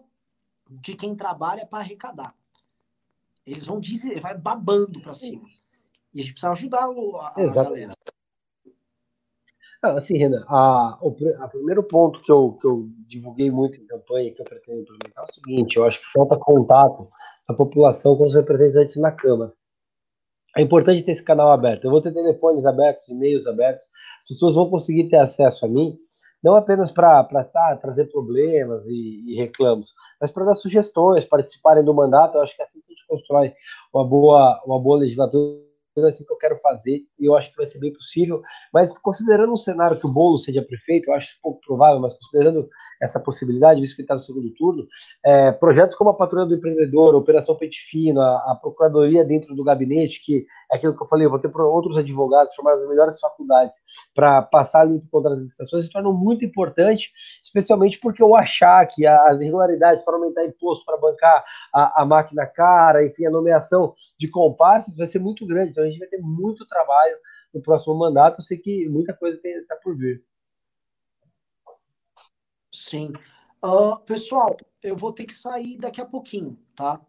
[0.70, 2.36] de quem trabalha para arrecadar.
[3.46, 5.44] Eles vão dizer, vai babando para cima.
[6.14, 7.94] E a gente precisa ajudar a, a galera.
[9.82, 13.88] Ah, assim, Renan, a, o a primeiro ponto que eu, que eu divulguei muito em
[13.88, 17.10] campanha, que eu pretendo implementar, é o seguinte: eu acho que falta contato
[17.50, 19.52] da população com os representantes na Câmara.
[20.56, 21.84] É importante ter esse canal aberto.
[21.84, 23.86] Eu vou ter telefones abertos, e-mails abertos,
[24.20, 26.00] as pessoas vão conseguir ter acesso a mim
[26.44, 31.94] não apenas para tá, trazer problemas e, e reclamos, mas para dar sugestões, participarem do
[31.94, 32.36] mandato.
[32.36, 33.54] Eu acho que é assim que a gente constrói
[33.94, 37.58] uma boa, uma boa legislatura é assim que eu quero fazer e eu acho que
[37.58, 38.42] vai ser bem possível.
[38.74, 42.68] Mas considerando um cenário que o Bolo seja prefeito, eu acho pouco provável, mas considerando
[43.02, 44.88] essa possibilidade, visto que ele está no segundo turno,
[45.24, 49.56] é, projetos como a Patrulha do Empreendedor, a Operação Pente Fino, a, a, Procuradoria dentro
[49.56, 52.88] do gabinete, que é aquilo que eu falei, eu vou ter outros advogados, formar as
[52.88, 53.76] melhores faculdades
[54.16, 57.12] para passar limpo contra as licitações, se tornam muito importante,
[57.44, 62.46] especialmente porque o achar que as irregularidades para aumentar imposto, para bancar a, a máquina
[62.46, 65.72] cara, enfim, a nomeação de comparsas vai ser muito grande.
[65.72, 67.18] Então, a gente vai ter muito trabalho
[67.54, 68.40] no próximo mandato.
[68.40, 70.24] Eu sei que muita coisa está por vir.
[72.74, 73.14] Sim.
[73.64, 77.00] Uh, pessoal, eu vou ter que sair daqui a pouquinho, tá?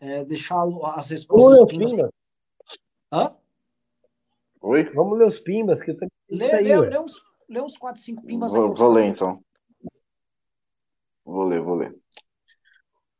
[0.00, 0.62] É, deixar
[0.94, 1.58] as respostas.
[1.58, 2.10] Vamos ler os pimbas.
[3.12, 3.34] Hã?
[4.60, 4.84] Oi?
[4.90, 8.22] Vamos ler os pimbas, que eu também lê, lê, lê, uns, lê uns 4, 5
[8.24, 8.74] pimbas vou, aí.
[8.74, 9.42] Vou ler, então.
[11.24, 11.92] Vou ler, vou ler.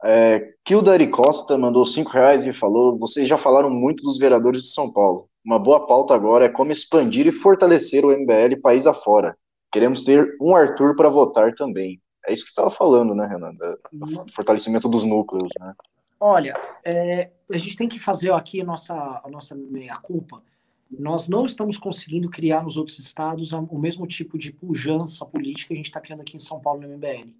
[0.08, 4.68] É, Kildari Costa mandou cinco reais e falou: vocês já falaram muito dos vereadores de
[4.68, 5.28] São Paulo.
[5.44, 9.36] Uma boa pauta agora é como expandir e fortalecer o MBL país afora.
[9.72, 12.00] Queremos ter um Arthur para votar também.
[12.24, 13.52] É isso que você estava falando, né, Renan?
[13.92, 15.74] Do fortalecimento dos núcleos, né?
[16.20, 16.54] Olha,
[16.84, 20.40] é, a gente tem que fazer aqui a nossa, a nossa meia-culpa.
[20.88, 25.74] Nós não estamos conseguindo criar nos outros estados o mesmo tipo de pujança política que
[25.74, 27.32] a gente está criando aqui em São Paulo no MBL.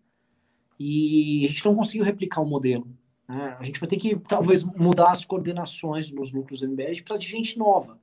[0.78, 2.86] E a gente não conseguiu replicar o modelo.
[3.28, 3.56] Né?
[3.58, 6.82] A gente vai ter que, talvez, mudar as coordenações nos núcleos do MBL.
[6.82, 7.98] A gente precisa de gente nova.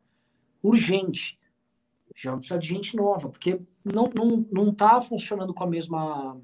[0.62, 1.40] Urgente.
[2.16, 6.40] Já precisa de gente nova, porque não, não, não tá funcionando com a mesma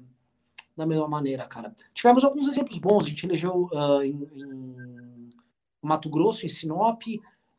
[0.76, 1.74] da mesma maneira, cara.
[1.92, 3.04] Tivemos alguns exemplos bons.
[3.04, 5.30] A gente elegeu uh, em, em,
[5.82, 7.02] Mato Grosso, em Sinop,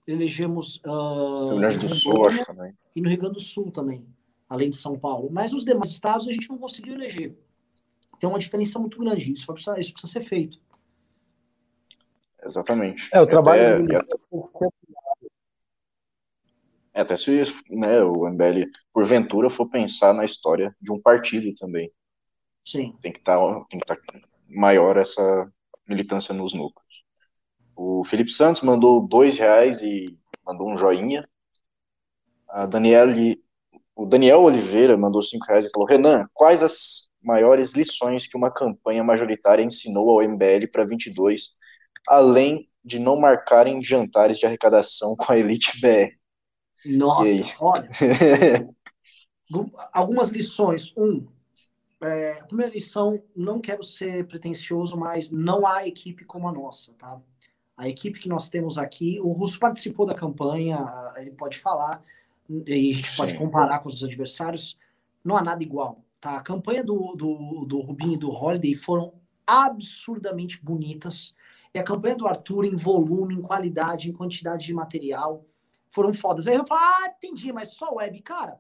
[0.08, 2.74] elegemos uh, Rio Grande do Sul, acho também.
[2.96, 4.06] E no Rio Grande do Sul também,
[4.50, 5.30] além de São Paulo.
[5.32, 7.36] Mas os demais estados a gente não conseguiu eleger.
[8.22, 9.34] Tem uma diferença muito grande.
[9.34, 10.60] Isso precisa, isso precisa ser feito.
[12.46, 13.10] Exatamente.
[13.12, 13.84] É, o trabalho.
[13.84, 14.18] Até, até,
[16.94, 21.92] é, até se né, o MBL, porventura, for pensar na história de um partido também.
[22.64, 22.96] Sim.
[23.02, 23.40] Tem que estar
[23.88, 23.98] tá, tá
[24.48, 25.52] maior essa
[25.88, 27.04] militância nos núcleos.
[27.76, 30.16] O Felipe Santos mandou dois reais e
[30.46, 31.28] mandou um joinha.
[32.48, 33.44] A Daniele,
[33.96, 38.52] o Daniel Oliveira mandou cinco reais e falou: Renan, quais as maiores lições que uma
[38.52, 41.52] campanha majoritária ensinou ao MBL para 22,
[42.08, 46.16] além de não marcarem jantares de arrecadação com a Elite BR?
[46.86, 47.90] Nossa, olha.
[49.94, 50.94] algumas lições.
[50.98, 51.28] Um,
[52.02, 56.94] é, a primeira lição, não quero ser pretencioso, mas não há equipe como a nossa,
[56.94, 57.22] tá?
[57.78, 60.80] A equipe que nós temos aqui, o Russo participou da campanha,
[61.18, 62.04] ele pode falar,
[62.50, 63.18] e a gente Sim.
[63.18, 64.78] pode comparar com os adversários,
[65.24, 66.38] não há nada igual, tá?
[66.38, 69.14] A campanha do, do, do Rubinho e do Holiday foram
[69.46, 71.36] absurdamente bonitas,
[71.74, 75.46] e a campanha do Arthur em volume, em qualidade, em quantidade de material,
[75.90, 76.48] foram fodas.
[76.48, 78.58] Aí eu falo, ah, entendi, mas só web, cara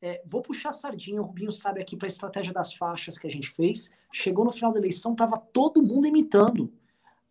[0.00, 3.30] é, vou puxar sardinha, o Rubinho sabe aqui para a estratégia das faixas que a
[3.30, 3.90] gente fez.
[4.12, 6.72] Chegou no final da eleição, tava todo mundo imitando.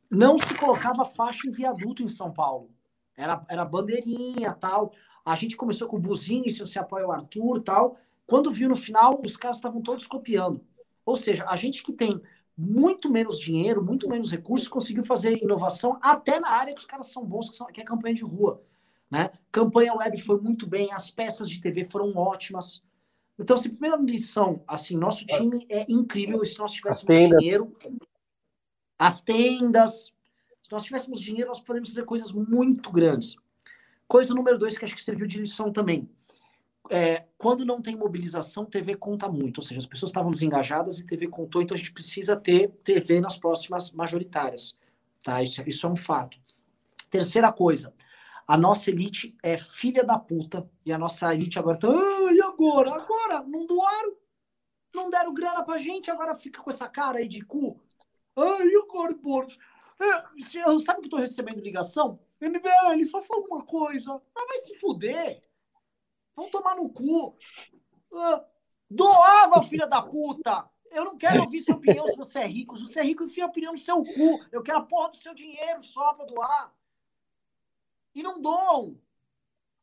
[0.10, 2.70] Não se colocava faixa em viaduto em São Paulo.
[3.16, 4.92] Era, era bandeirinha tal.
[5.24, 7.98] A gente começou com o Buzini, se você apoia o Arthur tal.
[8.28, 10.66] Quando viu no final, os caras estavam todos copiando.
[11.06, 12.22] Ou seja, a gente que tem
[12.58, 17.08] muito menos dinheiro, muito menos recursos, conseguiu fazer inovação até na área que os caras
[17.08, 18.64] são bons, que, são, que é campanha de rua.
[19.12, 19.32] Né?
[19.52, 22.84] Campanha web foi muito bem, as peças de TV foram ótimas.
[23.38, 26.42] Então, assim, primeira lição, assim, nosso time é incrível.
[26.42, 27.76] E se nós tivéssemos dinheiro,
[28.98, 30.14] as tendas,
[30.64, 33.36] se nós tivéssemos dinheiro, nós podemos fazer coisas muito grandes.
[34.08, 36.10] Coisa número dois, que acho que serviu de lição também.
[36.90, 39.58] É, quando não tem mobilização, TV conta muito.
[39.58, 43.20] Ou seja, as pessoas estavam desengajadas e TV contou, então a gente precisa ter TV
[43.22, 44.76] nas próximas majoritárias.
[45.24, 45.42] Tá?
[45.42, 46.38] Isso, isso é um fato.
[47.10, 47.94] Terceira coisa,
[48.48, 50.70] a nossa elite é filha da puta.
[50.86, 51.88] E a nossa elite agora tá.
[51.88, 52.94] Ah, e agora?
[52.94, 53.44] Agora?
[53.44, 54.16] Não doaram?
[54.94, 57.82] Não deram grana pra gente, agora fica com essa cara aí de cu.
[58.36, 59.58] Ah, e agora, Boris?
[60.00, 62.20] É, sabe que eu tô recebendo ligação?
[62.42, 64.14] MBL, faça alguma coisa.
[64.14, 65.40] Ah, vai se fuder.
[66.36, 67.36] Vão tomar no cu.
[68.16, 68.46] Ah,
[68.90, 70.70] doava, filha da puta.
[70.92, 72.76] Eu não quero ouvir sua opinião se você é rico.
[72.78, 74.46] Se você é rico, enfia a opinião no seu cu.
[74.52, 76.74] Eu quero a porra do seu dinheiro só pra doar
[78.16, 78.98] e não doam.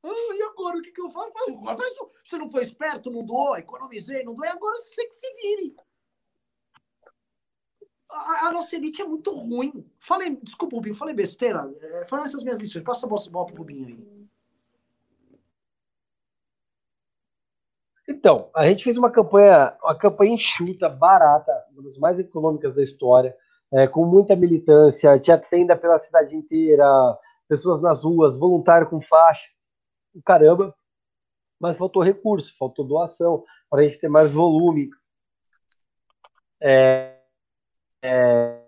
[0.02, 1.30] Ah, e agora o que, que eu faço?
[1.48, 1.94] Agora faz,
[2.24, 5.76] você não foi esperto, não doou, economizei, não doei, agora você que se vire.
[8.10, 9.88] A, a, nossa elite é muito ruim.
[9.98, 11.72] Falei, desculpa, Rubinho, falei besteira.
[11.80, 12.84] É, essas minhas lições.
[12.84, 14.21] Passa a bola pro Rubinho aí.
[18.22, 22.80] Então, a gente fez uma campanha, uma campanha enxuta, barata, uma das mais econômicas da
[22.80, 23.36] história,
[23.72, 26.86] é, com muita militância, tinha tenda pela cidade inteira,
[27.48, 29.48] pessoas nas ruas, voluntário com faixa,
[30.24, 30.72] caramba,
[31.58, 34.88] mas faltou recurso, faltou doação para a gente ter mais volume.
[36.60, 37.14] É,
[38.04, 38.62] é,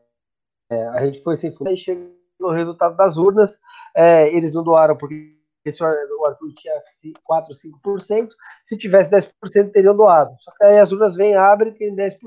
[0.68, 3.57] a gente foi sem fundo, aí chega o resultado das urnas,
[3.94, 6.75] é, eles não doaram porque o Arthur tinha
[7.23, 7.55] 4,
[7.85, 8.29] 5%,
[8.62, 10.33] se tivesse 10% teriam doado.
[10.41, 12.19] Só que aí as urnas vêm, abrem, tem 10%,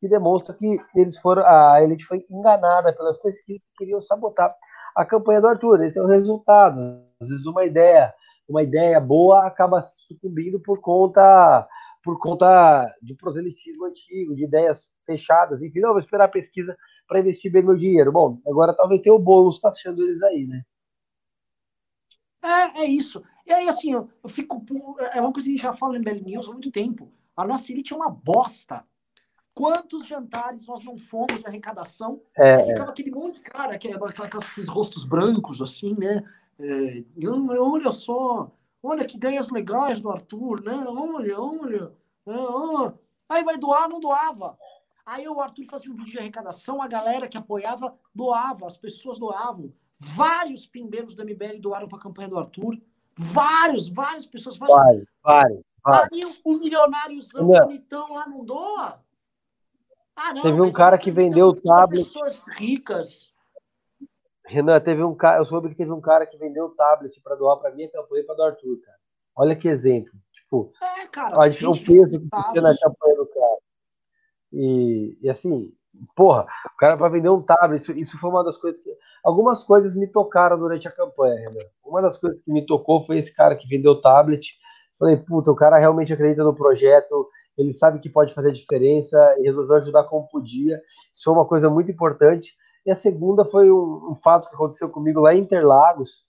[0.00, 4.54] que demonstra que eles foram, a elite foi enganada pelas pesquisas que queriam sabotar
[4.94, 5.82] a campanha do Arthur.
[5.82, 6.80] Esse é o resultado.
[7.20, 8.12] Às vezes uma ideia,
[8.48, 11.66] uma ideia boa acaba sucumbindo por conta
[12.04, 16.76] por conta de proselitismo antigo, de ideias fechadas, enfim, não, vou esperar a pesquisa
[17.08, 18.12] para investir bem meu dinheiro.
[18.12, 20.62] Bom, agora talvez tenha o bônus tá achando eles aí, né?
[22.44, 23.22] É, é isso.
[23.46, 24.62] E aí, assim, eu, eu fico.
[25.12, 27.10] É uma coisa que a gente já fala em Bell News há muito tempo.
[27.34, 28.84] A nossa elite é uma bosta.
[29.54, 32.20] Quantos jantares nós não fomos de arrecadação?
[32.36, 36.22] É, aí ficava aquele monte de cara, aquele, aqueles rostos brancos, assim, né?
[36.58, 37.04] É,
[37.58, 38.50] olha só,
[38.82, 40.84] olha que ideias legais do Arthur, né?
[40.86, 41.92] Olha, olha.
[42.26, 44.58] É, Aí vai doar, não doava.
[45.06, 49.18] Aí o Arthur fazia um vídeo de arrecadação, a galera que apoiava doava, as pessoas
[49.18, 49.72] doavam.
[49.98, 52.78] Vários pimbeiros do MBL doaram para a campanha do Arthur.
[53.16, 54.56] Vários, várias pessoas.
[54.56, 55.62] Vários, vários.
[55.84, 59.00] Aí o, milionáriozão bonitão lá não doa.
[60.16, 62.04] Ah, não, teve um cara que vendeu o tablet.
[62.04, 63.34] Pessoas ricas.
[64.46, 67.34] Renan, teve um cara, eu soube que teve um cara que vendeu o tablet para
[67.34, 68.98] doar para minha campanha e para do Arthur, cara.
[69.36, 70.12] Olha que exemplo.
[70.32, 73.58] Tipo, é, cara, o peso que tinha na campanha do cara.
[74.52, 75.74] E, e assim,
[76.14, 78.90] porra, o cara vai vender um tablet, isso, isso foi uma das coisas que.
[79.22, 81.64] Algumas coisas me tocaram durante a campanha, Renan.
[81.84, 84.52] Uma das coisas que me tocou foi esse cara que vendeu o tablet.
[84.98, 89.42] Falei, puta, o cara realmente acredita no projeto, ele sabe que pode fazer diferença e
[89.44, 90.80] resolveu ajudar como podia.
[91.12, 92.54] Isso foi uma coisa muito importante.
[92.84, 96.24] E a segunda foi um, um fato que aconteceu comigo lá em Interlagos.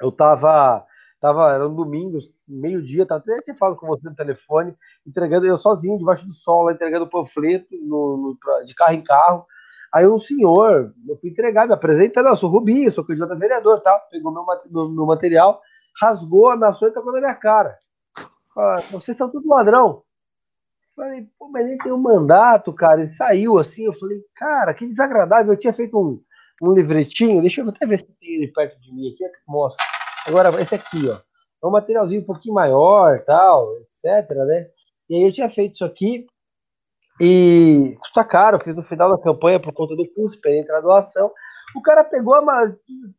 [0.00, 0.84] Eu tava,
[1.20, 2.18] tava era um domingo,
[2.48, 4.74] meio-dia, tava até você fala com você no telefone,
[5.06, 9.46] entregando, eu sozinho, debaixo do sol, lá, entregando panfleto no, no, de carro em carro.
[9.92, 13.36] Aí um senhor, eu fui entregar, me apresenta, não, eu sou Rubinho, sou candidato a
[13.36, 15.60] vereador, tal, pegou meu, meu, meu material,
[16.00, 17.78] rasgou, ameaçou e tacou na minha cara.
[18.90, 20.02] vocês são tudo ladrão.
[20.96, 23.00] Falei, pô, mas ele tem um mandato, cara.
[23.00, 23.84] Ele saiu assim.
[23.84, 25.54] Eu falei, cara, que desagradável.
[25.54, 26.22] Eu tinha feito um,
[26.60, 27.40] um livretinho.
[27.40, 29.24] Deixa eu até ver se tem ele perto de mim aqui.
[29.24, 29.82] É mostra.
[30.30, 31.18] Agora, esse aqui, ó.
[31.62, 34.68] É um materialzinho um pouquinho maior, tal, etc, né?
[35.08, 36.24] E aí eu tinha feito isso aqui.
[37.20, 38.60] E custa caro.
[38.60, 41.30] Fiz no final da campanha por conta do curso, para entrar doação.
[41.74, 42.72] O cara pegou a, ma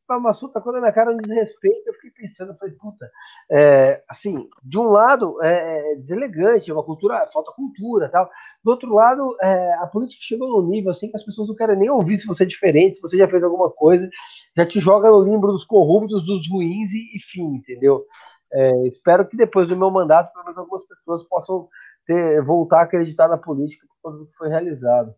[0.10, 1.88] a maçuta quando na minha cara um desrespeito.
[1.88, 3.10] Eu fiquei pensando, falei, puta,
[3.50, 8.30] é, assim, de um lado é, é deselegante, é uma cultura, falta cultura tal.
[8.64, 11.78] Do outro lado, é, a política chegou no nível assim que as pessoas não querem
[11.78, 14.10] nem ouvir se você é diferente, se você já fez alguma coisa,
[14.56, 18.06] já te joga no limbo dos corruptos, dos ruins e, e fim, entendeu?
[18.54, 21.70] É, espero que depois do meu mandato, pelo menos algumas pessoas possam
[22.06, 25.16] ter, voltar a acreditar na política por tudo que foi realizado.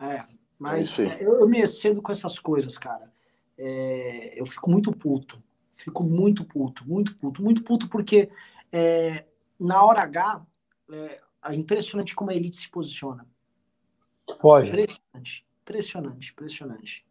[0.00, 3.12] É, mas é eu, eu, me excedo com essas coisas, cara.
[3.56, 5.42] É, eu fico muito puto.
[5.72, 8.30] Fico muito puto, muito puto, muito puto, porque
[8.72, 9.24] é,
[9.58, 10.46] na hora H
[10.90, 13.26] é, é impressionante como a elite se posiciona.
[14.40, 14.68] Pode.
[14.68, 17.06] Impressionante, impressionante, impressionante.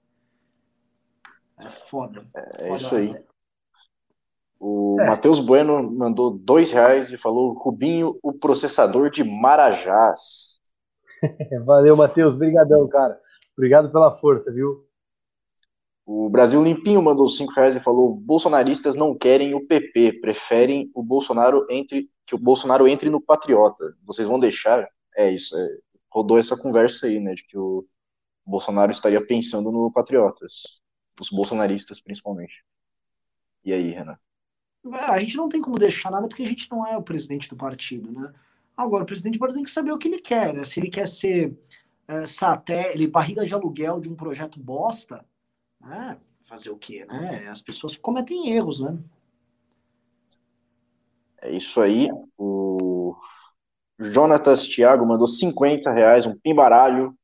[1.60, 2.28] É foda.
[2.36, 3.26] É, foda, isso aí.
[4.60, 5.08] O é.
[5.08, 10.60] Matheus Bueno mandou dois reais e falou: Rubinho, o processador de Marajás.
[11.66, 12.34] Valeu, Matheus.
[12.34, 13.20] Obrigadão, cara.
[13.58, 14.88] Obrigado pela força, viu?
[16.06, 21.02] O Brasil Limpinho mandou cinco reais e falou: bolsonaristas não querem o PP, preferem o
[21.02, 23.84] Bolsonaro entre que o Bolsonaro entre no Patriota.
[24.04, 24.88] Vocês vão deixar?
[25.16, 25.56] É isso.
[25.56, 25.68] É,
[26.10, 27.86] rodou essa conversa aí, né, de que o
[28.46, 30.64] Bolsonaro estaria pensando no Patriotas,
[31.20, 32.64] os bolsonaristas principalmente.
[33.64, 34.18] E aí, Renan?
[34.92, 37.50] É, a gente não tem como deixar nada porque a gente não é o presidente
[37.50, 38.34] do partido, né?
[38.76, 40.66] Agora, o presidente do partido tem que saber o que ele quer, né?
[40.66, 41.58] Se ele quer ser
[42.08, 45.26] é, satélite, barriga de aluguel de um projeto bosta,
[45.80, 46.18] né?
[46.44, 47.48] fazer o quê, né?
[47.48, 48.98] As pessoas cometem erros, né?
[51.42, 52.10] É isso aí.
[52.38, 53.16] O
[54.00, 57.18] Jonatas Thiago mandou 50 reais, um pimbaralho.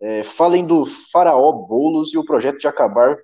[0.00, 3.16] É, falem do faraó Bolos e o projeto de acabar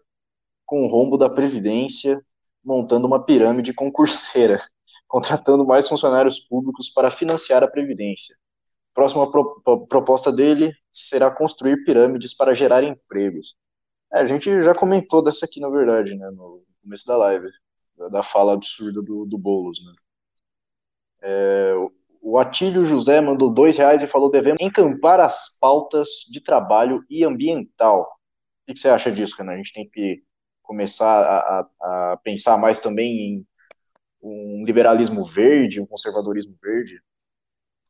[0.67, 2.21] com o rombo da Previdência,
[2.65, 4.61] montando uma pirâmide concurseira,
[5.07, 8.37] contratando mais funcionários públicos para financiar a Previdência.
[8.95, 13.57] Próxima pro, proposta dele será construir pirâmides para gerar empregos.
[14.13, 17.49] É, a gente já comentou dessa aqui, na verdade, né, no começo da live,
[18.13, 19.85] da fala absurda do, do Boulos.
[19.85, 19.93] Né.
[21.23, 21.75] É,
[22.23, 27.25] o Atílio José mandou dois reais e falou: devemos encampar as pautas de trabalho e
[27.25, 28.03] ambiental.
[28.67, 29.53] O que você acha disso, Renan?
[29.53, 30.23] A gente tem que
[30.63, 33.47] começar a, a, a pensar mais também em
[34.23, 36.99] um liberalismo verde, um conservadorismo verde?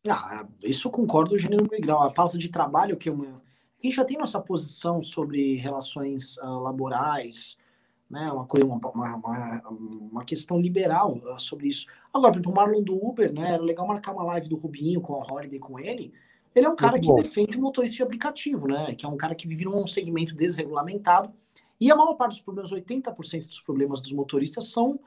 [0.09, 2.03] Ah, isso eu concordo gênero grau.
[2.03, 6.61] A pauta de trabalho que uma, a gente já tem nossa posição sobre relações uh,
[6.61, 7.57] laborais,
[8.11, 8.31] né?
[8.31, 8.79] Uma coisa, uma,
[9.17, 11.87] uma, uma questão liberal uh, sobre isso.
[12.13, 13.53] Agora, exemplo, o Marlon do Uber, né?
[13.55, 16.13] Era legal marcar uma live do Rubinho com a Holiday com ele.
[16.55, 17.17] Ele é um cara Muito que bom.
[17.17, 18.95] defende o motorista de aplicativo, né?
[18.95, 21.33] Que é um cara que vive num segmento desregulamentado.
[21.81, 25.01] E a maior parte dos problemas, 80% dos problemas dos motoristas são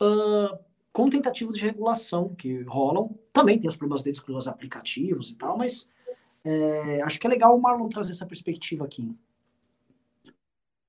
[0.00, 0.58] uh,
[0.92, 3.16] com tentativas de regulação que rolam.
[3.32, 5.88] Também tem os problemas deles com os aplicativos e tal, mas
[6.44, 9.14] é, acho que é legal o Marlon trazer essa perspectiva aqui.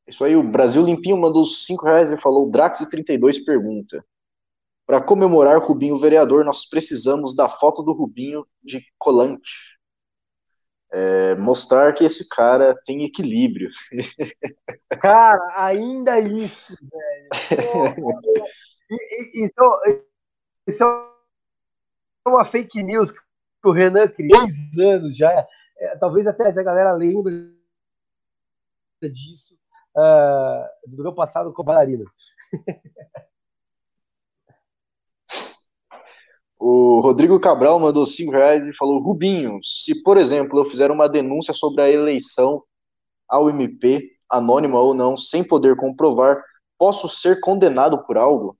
[0.08, 4.04] Isso aí, o Brasil Limpinho mandou 5 reais e falou: Draxis32 pergunta.
[4.86, 9.80] Para comemorar Rubinho vereador, nós precisamos da foto do Rubinho de colante.
[10.94, 13.70] É, mostrar que esse cara tem equilíbrio.
[15.00, 17.96] Cara, ainda isso, velho.
[19.34, 19.54] Isso,
[20.68, 23.20] isso é uma fake news que
[23.64, 25.48] o Renan criou há anos já.
[25.78, 27.56] É, talvez até a galera lembre
[29.02, 29.56] disso
[29.96, 32.06] uh, do meu passado como bailarina.
[36.64, 41.10] O Rodrigo Cabral mandou 5 reais e falou: Rubinho, se por exemplo eu fizer uma
[41.10, 42.64] denúncia sobre a eleição
[43.28, 46.40] ao MP, anônima ou não, sem poder comprovar,
[46.78, 48.56] posso ser condenado por algo?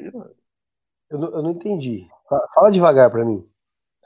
[0.00, 2.08] Eu não, eu não entendi.
[2.54, 3.46] Fala devagar para mim.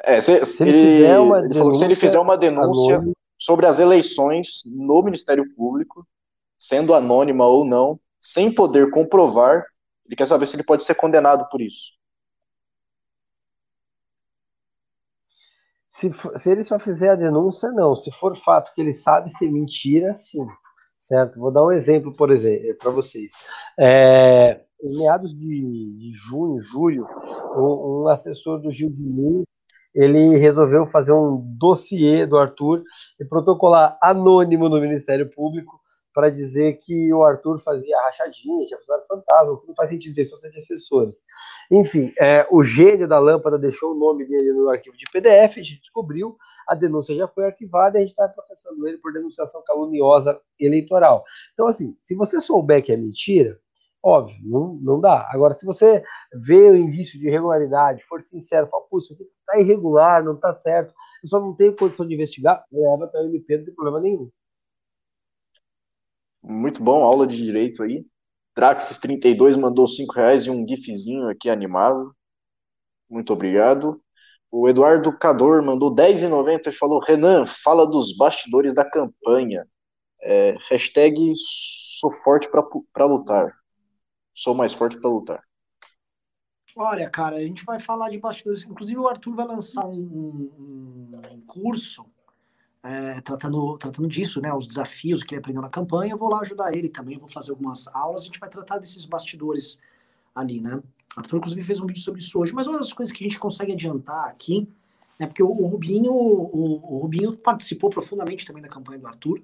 [0.03, 3.67] É, se, se ele, ele, ele falou que se ele fizer uma denúncia anônima, sobre
[3.67, 6.07] as eleições no Ministério Público,
[6.59, 9.65] sendo anônima ou não, sem poder comprovar,
[10.05, 11.97] ele quer saber se ele pode ser condenado por isso.
[15.91, 17.95] Se, se ele só fizer a denúncia, não.
[17.95, 20.47] Se for fato que ele sabe ser mentira, sim.
[21.01, 21.39] Certo?
[21.39, 23.33] Vou dar um exemplo, por exemplo, para vocês.
[23.79, 27.07] É, em meados de, de junho, julho,
[27.57, 29.45] um, um, assessor do Gil Diniz,
[29.95, 32.83] ele resolveu fazer um dossiê do Arthur
[33.19, 35.81] e protocolar anônimo no Ministério Público
[36.17, 40.49] para dizer que o Arthur fazia rachadinha, tinha funcionário fantasma, não faz sentido isso, só
[40.49, 41.17] de assessores.
[41.71, 45.63] Enfim, é, o gênio da lâmpada deixou o nome dele no arquivo de PDF, a
[45.63, 46.35] gente descobriu,
[46.67, 51.23] a denúncia já foi arquivada e a gente está processando ele por denunciação caluniosa eleitoral.
[51.53, 53.61] Então, assim, se você souber que é mentira,
[54.07, 55.29] óbvio, não, não dá.
[55.33, 56.01] Agora, se você
[56.33, 60.55] vê o indício de irregularidade, for sincero, fala, putz, isso aqui está irregular, não está
[60.55, 64.01] certo, eu só não tenho condição de investigar, leva até o MP, não tem problema
[64.01, 64.31] nenhum.
[66.41, 68.07] Muito bom, aula de direito aí.
[68.57, 72.15] Traxis32 mandou 5 reais e um gifzinho aqui animado.
[73.11, 74.01] Muito obrigado.
[74.51, 79.67] O Eduardo Cador mandou 10,90 e falou: Renan, fala dos bastidores da campanha.
[80.23, 81.35] É, hashtag
[82.01, 83.53] sou forte para lutar.
[84.37, 85.43] Sou mais forte para lutar.
[86.77, 88.65] Olha, cara, a gente vai falar de bastidores.
[88.65, 92.05] Inclusive, o Arthur vai lançar um, um, curso
[92.83, 96.41] é, tratando, tratando disso, né, os desafios que ele aprendeu na campanha, eu vou lá
[96.41, 99.79] ajudar ele também, vou fazer algumas aulas, a gente vai tratar desses bastidores
[100.35, 100.81] ali, né.
[101.17, 103.39] Arthur, inclusive, fez um vídeo sobre isso hoje, mas uma das coisas que a gente
[103.39, 104.69] consegue adiantar aqui,
[105.19, 109.43] né, porque o, o Rubinho, o, o, Rubinho participou profundamente também da campanha do Arthur,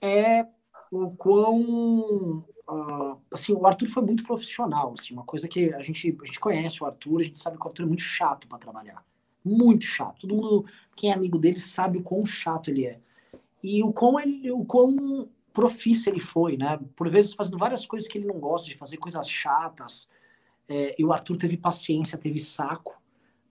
[0.00, 0.46] é
[0.90, 6.16] o quão, uh, assim, o Arthur foi muito profissional, assim, uma coisa que a gente,
[6.20, 8.58] a gente conhece o Arthur, a gente sabe que o Arthur é muito chato para
[8.58, 9.04] trabalhar,
[9.44, 10.20] muito chato.
[10.20, 10.66] Todo mundo,
[10.96, 12.98] quem é amigo dele, sabe o quão chato ele é.
[13.62, 16.78] E o quão, ele, o quão profício ele foi, né?
[16.96, 20.08] Por vezes fazendo várias coisas que ele não gosta de fazer, coisas chatas.
[20.68, 23.00] É, e o Arthur teve paciência, teve saco.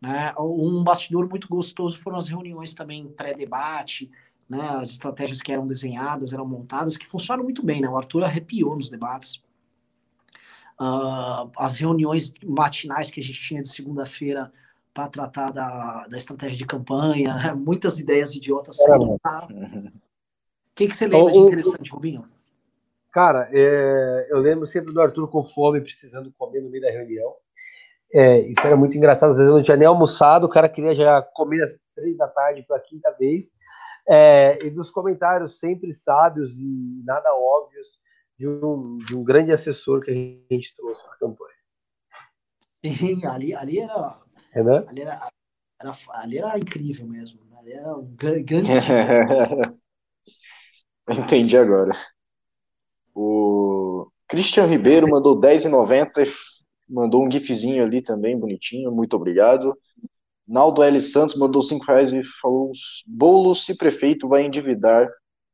[0.02, 0.34] Né?
[0.40, 4.10] Um bastidor muito gostoso foram as reuniões também pré-debate,
[4.50, 4.60] né?
[4.62, 7.88] As estratégias que eram desenhadas, eram montadas, que funcionaram muito bem, né?
[7.88, 9.44] O Arthur arrepiou nos debates.
[10.82, 14.52] Uh, as reuniões matinais que a gente tinha de segunda-feira
[14.94, 17.54] para tratar da, da estratégia de campanha, né?
[17.54, 19.16] muitas ideias idiotas saíram.
[19.16, 19.20] O
[20.74, 22.26] que, que você lembra de interessante, Rubinho?
[23.12, 27.36] Cara, é, eu lembro sempre do Arthur com fome, precisando comer no meio da reunião.
[28.14, 29.32] É, isso era muito engraçado.
[29.32, 32.28] Às vezes eu não tinha nem almoçado, o cara queria já comer às três da
[32.28, 33.54] tarde pela quinta vez.
[34.10, 38.00] É, e dos comentários sempre sábios e nada óbvios
[38.38, 41.56] de um, de um grande assessor que a gente trouxe para a campanha.
[42.84, 44.20] Sim, ali, ali era
[44.52, 44.86] Renan?
[44.88, 45.30] Ali era,
[45.80, 47.40] era, ali era incrível mesmo.
[47.60, 48.70] Ali era um grande.
[51.10, 51.92] Entendi agora.
[53.14, 56.26] O Christian Ribeiro mandou 10,90
[56.90, 59.78] mandou um gifzinho ali também, bonitinho, muito obrigado.
[60.50, 61.00] Naldo L.
[61.00, 62.72] Santos mandou 5 reais e falou:
[63.08, 65.08] Boulos, se prefeito, vai endividar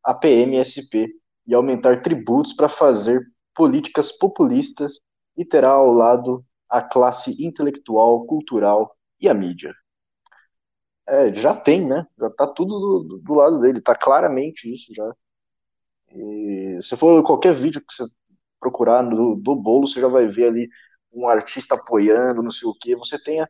[0.03, 1.09] a PMSP
[1.47, 3.21] e aumentar tributos para fazer
[3.53, 4.99] políticas populistas
[5.37, 9.73] e terá ao lado a classe intelectual, cultural e a mídia.
[11.07, 12.05] É, já tem, né?
[12.17, 15.13] Já tá tudo do, do lado dele, tá claramente isso já.
[16.09, 18.05] E se for qualquer vídeo que você
[18.59, 20.69] procurar do, do bolo, você já vai ver ali
[21.13, 22.95] um artista apoiando, não sei o que.
[22.95, 23.41] Você tem.
[23.41, 23.47] A,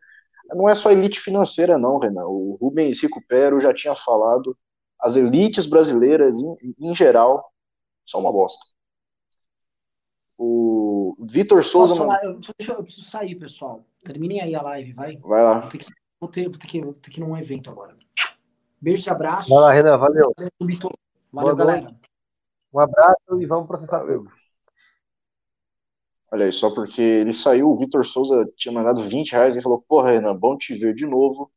[0.50, 2.26] não é só elite financeira, não, Renan.
[2.26, 4.58] O Rubens Recupero já tinha falado.
[5.00, 7.52] As elites brasileiras, em, em geral,
[8.06, 8.64] são uma bosta.
[10.38, 11.96] O Vitor Souza.
[11.96, 13.86] Falar, eu, deixa, eu preciso sair, pessoal.
[14.04, 15.18] Terminem aí a live, vai.
[15.18, 15.60] Vai lá.
[15.60, 15.86] Vou ter que,
[16.20, 17.96] vou ter, vou ter que, vou ter que ir num evento agora.
[18.80, 19.50] Beijos e abraços.
[19.50, 19.98] Vai lá, Renan.
[19.98, 20.34] Valeu.
[21.32, 21.96] Valeu, galera.
[22.74, 24.30] Um abraço e vamos processar tudo.
[26.32, 29.84] Olha aí, só porque ele saiu, o Vitor Souza tinha mandado 20 reais e falou:
[29.88, 31.52] Porra, Renan, bom te ver de novo.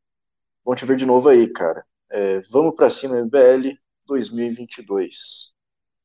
[0.64, 1.85] Bom te ver de novo aí, cara.
[2.11, 5.53] É, vamos pra cima, MBL 2022.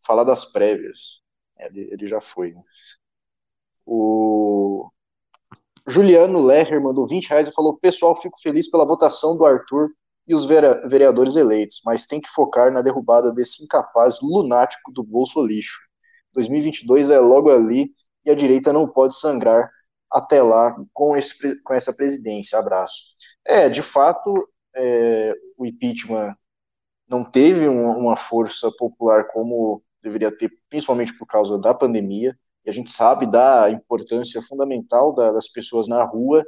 [0.05, 1.21] Falar das prévias.
[1.59, 2.53] Ele, ele já foi.
[2.53, 2.61] Né?
[3.85, 4.89] O
[5.87, 9.89] Juliano Lerrer mandou 20 reais e falou: Pessoal, fico feliz pela votação do Arthur
[10.25, 15.45] e os vereadores eleitos, mas tem que focar na derrubada desse incapaz lunático do bolso
[15.45, 15.81] lixo.
[16.33, 17.93] 2022 é logo ali
[18.25, 19.69] e a direita não pode sangrar
[20.11, 22.57] até lá com, esse, com essa presidência.
[22.59, 23.03] Abraço.
[23.45, 26.35] É, de fato, é, o impeachment
[27.07, 32.37] não teve uma, uma força popular como deveria ter, principalmente por causa da pandemia.
[32.65, 36.43] e a gente sabe da importância fundamental da, das pessoas na rua,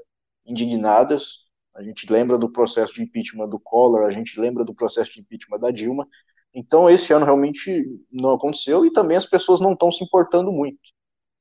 [0.46, 1.46] indignadas.
[1.76, 5.22] A gente lembra do processo de impeachment do Collor, a gente lembra do processo de
[5.22, 6.08] impeachment da Dilma.
[6.54, 10.80] Então, esse ano realmente não aconteceu e também as pessoas não estão se importando muito.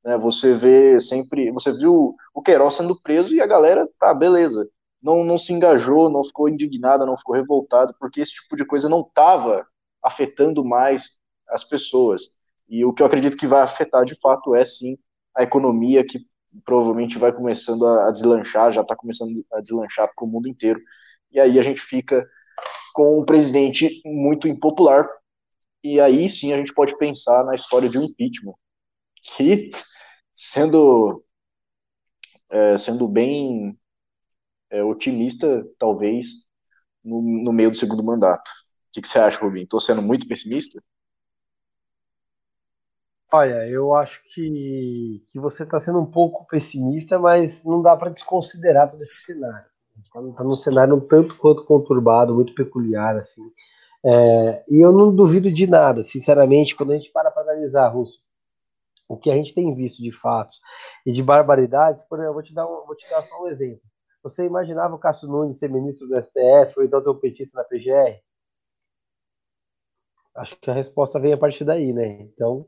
[0.05, 0.18] Né?
[0.18, 4.68] Você vê sempre, você viu o Queiroz sendo preso e a galera, tá, beleza,
[5.02, 8.88] não, não se engajou, não ficou indignada, não ficou revoltada, porque esse tipo de coisa
[8.88, 9.66] não estava
[10.02, 11.16] afetando mais
[11.48, 12.22] as pessoas.
[12.68, 14.96] E o que eu acredito que vai afetar de fato é sim
[15.36, 16.20] a economia, que
[16.64, 20.80] provavelmente vai começando a deslanchar, já está começando a deslanchar para o mundo inteiro.
[21.32, 22.26] E aí a gente fica
[22.94, 25.09] com um presidente muito impopular.
[25.82, 28.55] E aí sim a gente pode pensar na história de um impeachment,
[29.22, 29.72] que
[30.35, 31.24] sendo
[32.51, 33.78] é, sendo bem
[34.70, 36.26] é, otimista, talvez,
[37.05, 38.49] no, no, meio do segundo mandato.
[38.49, 39.64] O que, que você acha, Rubinho?
[39.64, 40.82] Estou sendo muito pessimista?
[43.32, 48.11] Olha, eu acho que, que você está sendo um pouco pessimista, mas não dá para
[48.11, 49.66] desconsiderar todo esse cenário.
[50.01, 53.43] Está tá num cenário um tanto quanto conturbado, muito peculiar, assim.
[54.05, 58.20] É, e eu não duvido de nada, sinceramente, quando a gente para para analisar, Russo,
[59.09, 60.61] o que a gente tem visto de fatos
[61.05, 63.48] e de barbaridades, por exemplo, eu vou te dar, um, vou te dar só um
[63.48, 63.82] exemplo.
[64.22, 67.64] Você imaginava o Cássio Nunes ser ministro do STF ou então ter um petista na
[67.64, 68.22] PGR?
[70.34, 72.22] Acho que a resposta vem a partir daí, né?
[72.22, 72.66] Então.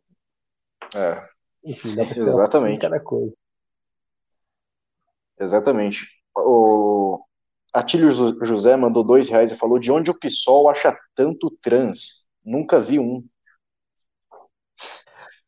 [0.94, 1.28] É.
[1.64, 2.82] Enfim, dá pra Exatamente.
[2.82, 3.34] cada coisa.
[5.38, 6.06] Exatamente.
[6.36, 7.24] O
[7.72, 8.12] Atílio
[8.44, 12.26] José mandou dois reais e falou: de onde o PSOL acha tanto trans?
[12.44, 13.26] Nunca vi um.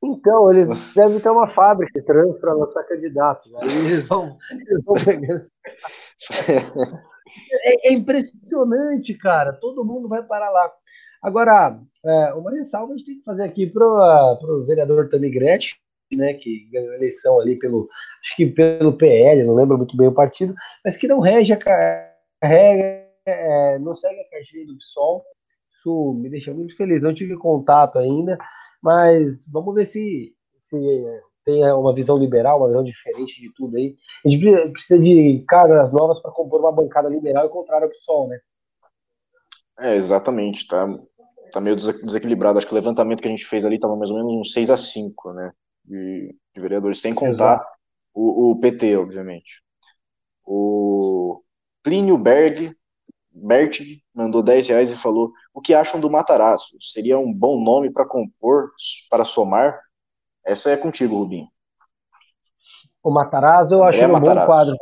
[0.03, 3.53] Então, eles devem ter uma fábrica trans para lançar candidatos.
[3.57, 5.45] Aí eles vão, eles vão pegando.
[7.63, 9.53] É, é, impressionante, cara.
[9.53, 10.73] Todo mundo vai parar lá.
[11.23, 15.77] Agora, é, uma ressalva a gente tem que fazer aqui para o vereador Tani Gretchen,
[16.13, 17.89] né, que ganhou a eleição ali pelo,
[18.23, 21.59] acho que pelo PL, não lembro muito bem o partido, mas que não rege a
[23.27, 25.23] é, não segue a cartilha do PSOL.
[25.79, 27.01] Isso me deixa muito feliz.
[27.01, 28.37] Não tive contato ainda,
[28.83, 30.77] mas vamos ver se, se
[31.45, 33.97] tem uma visão liberal, uma visão diferente de tudo aí.
[34.27, 38.29] A gente precisa de caras novas para compor uma bancada liberal e contrário ao PSOL,
[38.29, 38.39] né?
[39.79, 40.87] É, exatamente, tá,
[41.53, 42.59] tá meio desequilibrado.
[42.59, 44.71] Acho que o levantamento que a gente fez ali estava mais ou menos uns 6
[44.71, 45.53] a 5, né?
[45.85, 47.65] De, de vereadores, sem contar
[48.13, 49.63] o, o, PT, obviamente.
[50.45, 51.41] O
[51.83, 52.77] Plínio Berg,
[53.39, 56.77] Bertig mandou 10 reais e falou: O que acham do Matarazzo?
[56.81, 58.71] Seria um bom nome para compor,
[59.09, 59.81] para somar?
[60.45, 61.49] Essa é contigo, Rubinho.
[63.03, 64.77] O Matarazzo eu acho um bom quadro.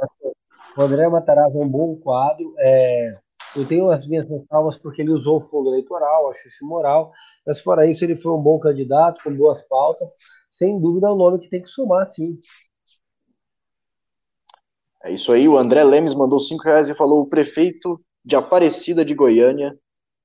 [0.76, 2.54] O André Matarazzo é um bom quadro.
[2.59, 3.14] É...
[3.54, 7.12] Eu tenho as minhas ressalvas porque ele usou o fundo eleitoral, acho isso moral.
[7.46, 10.09] Mas fora isso, ele foi um bom candidato, com boas pautas.
[10.50, 12.38] Sem dúvida é um nome que tem que somar, sim.
[15.04, 19.05] É isso aí, o André Lemes mandou 5 reais e falou: o prefeito de Aparecida
[19.05, 19.79] de Goiânia,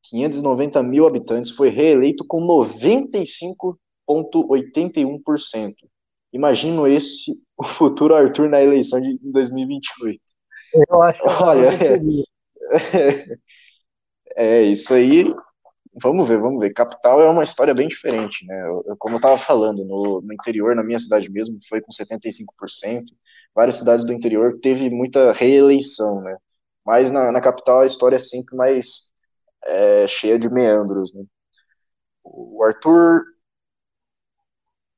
[0.10, 2.42] 590 mil habitantes, foi reeleito com
[4.08, 5.76] 95,81%.
[6.34, 10.20] Imagino esse, o futuro Arthur na eleição de 2028.
[10.90, 11.68] Eu acho que Olha,
[12.74, 13.38] é,
[14.62, 15.32] é, isso aí.
[16.02, 16.74] Vamos ver, vamos ver.
[16.74, 18.66] Capital é uma história bem diferente, né?
[18.66, 23.04] Eu, como eu estava falando, no, no interior, na minha cidade mesmo, foi com 75%.
[23.54, 26.38] Várias cidades do interior teve muita reeleição, né?
[26.86, 29.12] Mas na, na capital a história é sempre mais
[29.64, 31.24] é, cheia de meandros, né?
[32.24, 33.24] O Arthur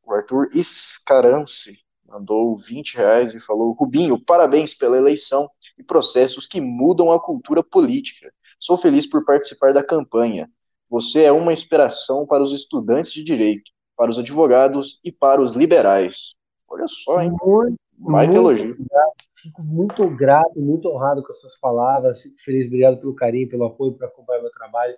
[0.05, 6.61] o Arthur Iscarance mandou 20 reais e falou: Rubinho, parabéns pela eleição e processos que
[6.61, 8.31] mudam a cultura política.
[8.59, 10.49] Sou feliz por participar da campanha.
[10.89, 15.53] Você é uma inspiração para os estudantes de direito, para os advogados e para os
[15.53, 16.35] liberais.
[16.67, 17.31] Olha só, hein?
[17.41, 17.77] Muito,
[18.11, 18.75] muito elogio.
[18.77, 22.21] Grato, fico muito grato, muito honrado com as suas palavras.
[22.21, 24.95] Fico feliz, obrigado pelo carinho, pelo apoio para acompanhar meu trabalho.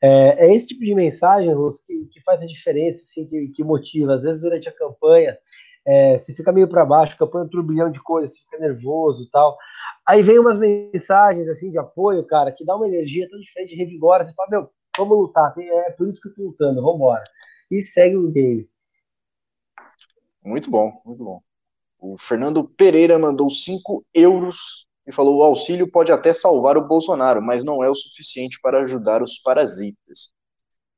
[0.00, 3.64] É, é, esse tipo de mensagem, Russo, que, que, faz a diferença, assim, que, que,
[3.64, 4.14] motiva.
[4.14, 5.36] Às vezes, durante a campanha,
[5.84, 8.58] é, você fica meio para baixo, a campanha é um turbilhão de coisas, você fica
[8.58, 9.56] nervoso e tal.
[10.06, 14.24] Aí vem umas mensagens assim de apoio, cara, que dá uma energia tão diferente, revigora.
[14.24, 17.24] Você fala, meu, vamos lutar, é por isso que eu tô lutando, vamos embora.
[17.70, 18.68] E segue o game.
[20.44, 21.47] Muito bom, muito bom.
[21.98, 27.42] O Fernando Pereira mandou 5 euros e falou: o auxílio pode até salvar o Bolsonaro,
[27.42, 30.30] mas não é o suficiente para ajudar os parasitas.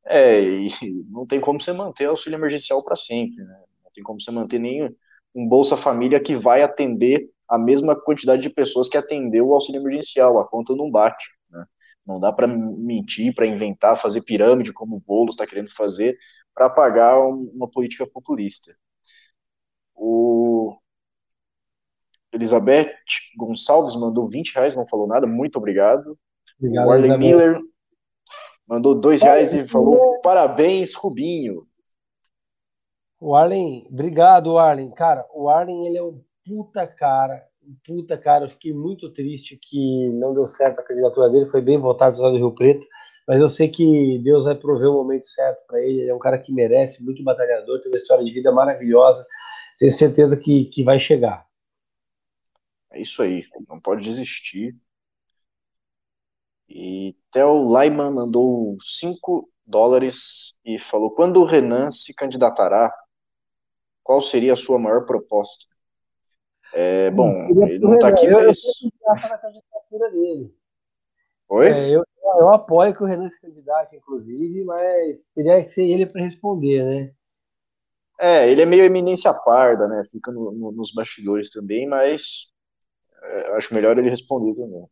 [0.05, 0.69] É, e
[1.11, 3.63] não tem como você manter auxílio emergencial para sempre, né?
[3.85, 4.89] Não tem como você manter nem
[5.35, 9.81] um Bolsa Família que vai atender a mesma quantidade de pessoas que atendeu o auxílio
[9.81, 11.29] emergencial, a conta não bate.
[11.51, 11.65] Né?
[12.07, 16.17] Não dá para mentir, para inventar, fazer pirâmide como o Boulos está querendo fazer
[16.55, 18.73] para pagar uma política populista.
[19.95, 20.50] O
[22.33, 22.93] Elizabeth
[23.37, 26.19] Gonçalves mandou 20 reais, não falou nada, muito obrigado.
[26.59, 27.61] obrigado o Arlen Miller
[28.71, 31.67] mandou dois reais e falou parabéns, Rubinho.
[33.21, 34.91] O Arlen, obrigado, Arlen.
[34.93, 38.45] Cara, o Arlen, ele é um puta cara, um puta cara.
[38.45, 42.31] Eu fiquei muito triste que não deu certo a candidatura dele, foi bem votado no
[42.31, 42.87] do Rio Preto,
[43.27, 46.03] mas eu sei que Deus vai prover o momento certo para ele.
[46.03, 49.27] Ele é um cara que merece, muito batalhador, tem uma história de vida maravilhosa.
[49.79, 51.45] Tenho certeza que, que vai chegar.
[52.93, 54.77] É isso aí, não pode desistir.
[56.69, 62.93] E Theo Lyman mandou 5 dólares e falou: quando o Renan se candidatará,
[64.03, 65.67] qual seria a sua maior proposta?
[66.73, 68.59] É, bom, ele não está aqui, eu, mas.
[69.93, 70.55] Eu.
[71.49, 71.69] Oi?
[71.69, 72.05] É, eu,
[72.39, 76.85] eu apoio que o Renan se candidate, inclusive, mas teria que ser ele para responder,
[76.85, 77.13] né?
[78.21, 80.03] É, ele é meio eminência parda, né?
[80.05, 82.53] Fica no, no, nos bastidores também, mas
[83.23, 84.87] é, acho melhor ele responder também.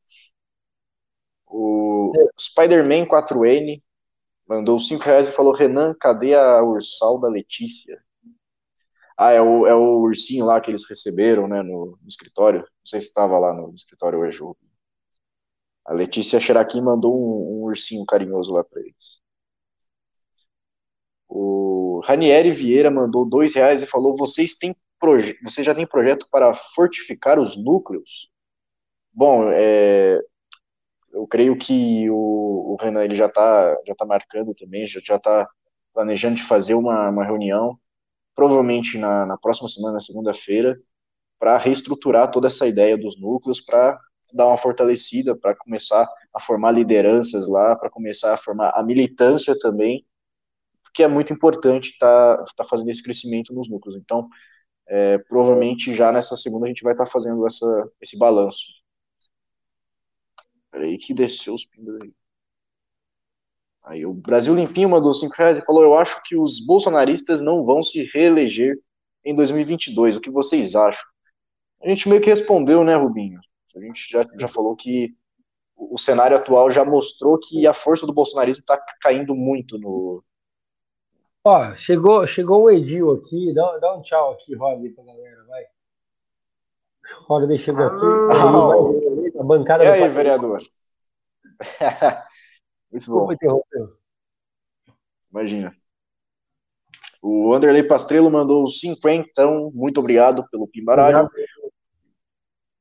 [1.47, 2.29] O é.
[2.39, 3.83] Spider-Man 4N
[4.47, 8.03] mandou 5 reais e falou: Renan, cadê a ursal da Letícia?
[9.17, 12.61] Ah, é o, é o ursinho lá que eles receberam, né, no, no escritório.
[12.61, 14.41] Não sei se estava lá no escritório hoje.
[15.85, 19.21] A Letícia Xeraquim mandou um, um, ursinho carinhoso lá para eles.
[21.29, 24.75] O Ranieri Vieira mandou dois reais e falou: vocês têm
[25.43, 28.31] você já tem projeto para fortificar os núcleos?
[29.13, 30.19] Bom, é,
[31.13, 35.49] eu creio que o, o Renan ele já está já tá marcando também, já está
[35.93, 37.79] planejando de fazer uma, uma reunião
[38.39, 40.81] provavelmente na, na próxima semana, segunda-feira,
[41.41, 43.99] para reestruturar toda essa ideia dos núcleos, para
[44.33, 49.59] dar uma fortalecida, para começar a formar lideranças lá, para começar a formar a militância
[49.59, 50.07] também,
[50.85, 53.97] porque é muito importante estar tá, tá fazendo esse crescimento nos núcleos.
[53.97, 54.29] Então,
[54.89, 58.67] é, provavelmente já nessa segunda a gente vai estar tá fazendo essa, esse balanço.
[60.71, 62.13] Peraí que desceu os pingos aí.
[63.85, 67.65] Aí o Brasil Limpinho mandou 5 reais e falou: Eu acho que os bolsonaristas não
[67.65, 68.79] vão se reeleger
[69.25, 70.17] em 2022.
[70.17, 71.05] O que vocês acham?
[71.83, 73.41] A gente meio que respondeu, né, Rubinho?
[73.77, 75.15] A gente já, já falou que
[75.77, 80.23] o cenário atual já mostrou que a força do bolsonarismo está caindo muito no.
[81.45, 85.65] Ó, chegou, chegou o Edil aqui, dá, dá um tchau aqui, Rob, pra galera, vai.
[87.27, 90.63] Rob chegou aqui, ah, a bancada E aí, vereador?
[92.91, 93.63] Muito bom.
[95.31, 95.73] Imagina.
[97.21, 101.29] O Anderley Pastrello mandou 50, então, muito obrigado pelo pimbaralho.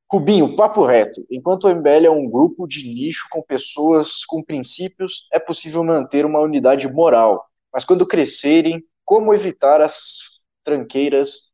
[0.06, 1.26] Cubinho, papo reto.
[1.30, 6.24] Enquanto o MBL é um grupo de nicho com pessoas com princípios, é possível manter
[6.24, 7.47] uma unidade moral.
[7.72, 10.18] Mas quando crescerem, como evitar as
[10.64, 11.50] tranqueiras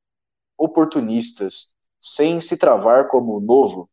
[0.56, 3.88] oportunistas, sem se travar como novo?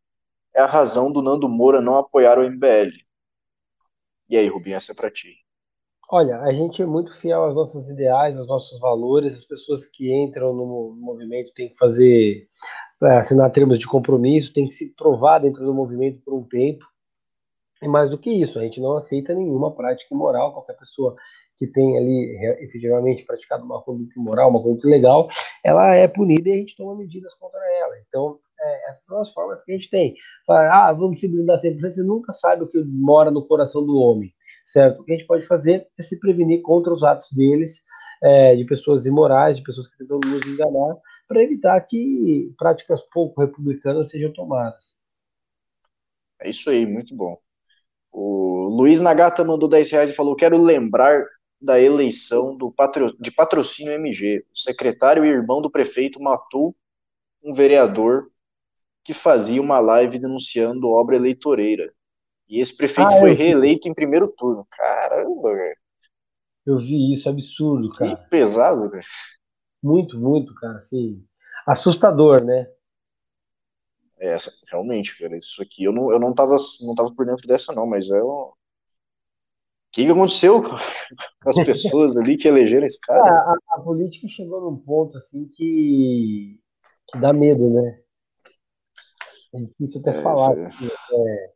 [0.54, 2.92] É a razão do Nando Moura não apoiar o MBL.
[4.30, 5.36] E aí, Rubinho, essa é para ti.
[6.10, 9.34] Olha, a gente é muito fiel aos nossos ideais, aos nossos valores.
[9.34, 12.50] As pessoas que entram no movimento têm que fazer,
[13.02, 16.86] é, assinar termos de compromisso, têm que se provar dentro do movimento por um tempo.
[17.82, 20.54] E mais do que isso, a gente não aceita nenhuma prática imoral.
[20.54, 21.16] Qualquer pessoa
[21.58, 25.30] que tem ali efetivamente praticado uma conduta imoral, uma conduta ilegal,
[25.64, 28.00] ela é punida e a gente toma medidas contra ela.
[28.00, 30.16] Então, é, essas são as formas que a gente tem.
[30.48, 31.82] ah, vamos se blindar sempre.
[31.82, 35.02] Você nunca sabe o que mora no coração do homem, certo?
[35.02, 37.84] O que a gente pode fazer é se prevenir contra os atos deles,
[38.24, 43.42] é, de pessoas imorais, de pessoas que tentam nos enganar, para evitar que práticas pouco
[43.42, 44.96] republicanas sejam tomadas.
[46.40, 47.40] É isso aí, muito bom.
[48.12, 51.26] O Luiz Nagata mandou 10 reais e falou: Quero lembrar
[51.62, 53.16] da eleição do patro...
[53.20, 54.44] de patrocínio MG.
[54.52, 56.76] O secretário e irmão do prefeito matou
[57.44, 58.30] um vereador
[59.04, 61.92] que fazia uma live denunciando obra eleitoreira.
[62.50, 64.68] E esse prefeito ah, foi reeleito em primeiro turno.
[64.70, 65.78] Caramba, velho.
[66.66, 68.16] Eu vi isso, absurdo, cara.
[68.16, 69.04] Que pesado, velho.
[69.82, 71.24] Muito, muito, cara, assim,
[71.66, 72.68] assustador, né?
[74.22, 74.38] É,
[74.70, 77.88] realmente, cara, isso aqui eu não, eu não tava, não tava por dentro dessa não,
[77.88, 78.54] mas é o
[79.92, 83.20] que, que aconteceu com as pessoas ali que elegeram esse cara?
[83.20, 86.60] A, a, a política chegou num ponto assim que,
[87.10, 88.00] que dá medo, né?
[89.54, 90.56] É difícil até é, falar.
[90.58, 91.52] É,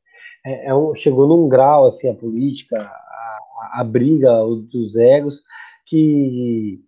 [0.46, 4.32] é, é, um, chegou num grau, assim, a política, a, a, briga
[4.70, 5.44] dos egos,
[5.86, 6.84] que,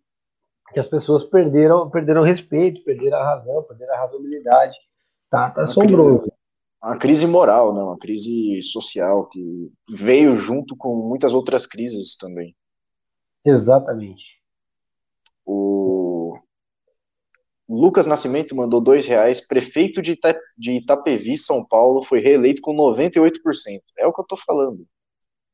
[0.74, 4.76] que as pessoas perderam, perderam respeito, perderam a razão, perderam a razoabilidade.
[5.30, 6.20] Tá, tá assombroso.
[6.20, 6.38] Crise,
[6.82, 7.82] uma crise moral, né?
[7.82, 12.56] uma crise social que veio junto com muitas outras crises também.
[13.46, 14.38] Exatamente.
[15.46, 16.38] O
[17.68, 19.46] Lucas Nascimento mandou dois reais.
[19.46, 23.82] Prefeito de, Ita de Itapevi, São Paulo, foi reeleito com 98%.
[23.98, 24.88] É o que eu tô falando.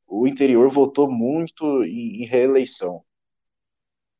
[0.07, 3.03] O interior votou muito em, em reeleição.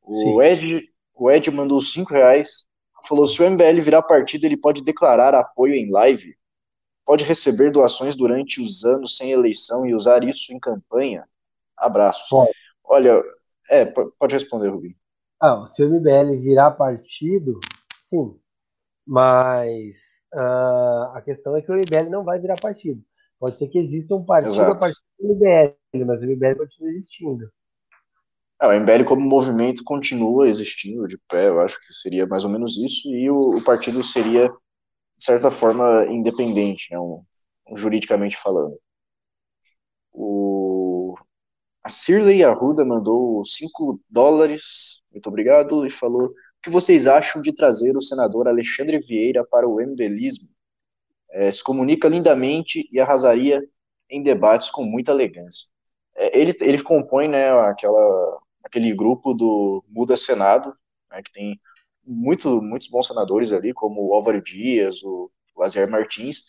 [0.02, 2.66] O Ed, o Ed mandou cinco reais.
[3.06, 6.36] Falou: se o MBL virar partido, ele pode declarar apoio em live.
[7.04, 11.28] Pode receber doações durante os anos sem eleição e usar isso em campanha.
[11.76, 12.28] Abraços.
[12.30, 12.46] Bom.
[12.82, 13.22] Olha,
[13.70, 14.96] é, pode responder, Rubinho.
[15.40, 17.60] Ah, se o MBL virar partido,
[17.94, 18.38] sim.
[19.06, 19.96] Mas
[20.34, 23.02] uh, a questão é que o MBL não vai virar partido.
[23.38, 24.72] Pode ser que exista um partido Exato.
[24.72, 27.50] a partir do MBL, mas o MBL continua existindo.
[28.62, 32.50] É, o MBL como movimento continua existindo de pé, eu acho que seria mais ou
[32.50, 37.22] menos isso, e o, o partido seria, de certa forma, independente, né, um,
[37.68, 38.78] um, juridicamente falando.
[40.12, 41.14] O,
[41.82, 46.32] a Cirley Arruda mandou 5 dólares, muito obrigado, e falou
[46.62, 50.48] que vocês acham de trazer o senador Alexandre Vieira para o MBLismo?
[51.30, 53.62] É, se comunica lindamente e arrasaria
[54.08, 55.66] em debates com muita elegância.
[56.16, 60.74] É, ele, ele compõe né, aquela, aquele grupo do Muda Senado,
[61.10, 61.60] né, que tem
[62.04, 66.44] muito, muitos bons senadores ali, como o Álvaro Dias, o Lazer Martins,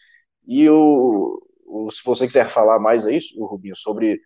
[0.47, 4.19] e o, o, se você quiser falar mais aí, Rubinho, sobre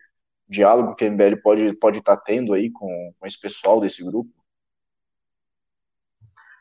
[0.48, 4.02] diálogo que a MBL pode, pode estar tá tendo aí com, com esse pessoal desse
[4.02, 4.32] grupo,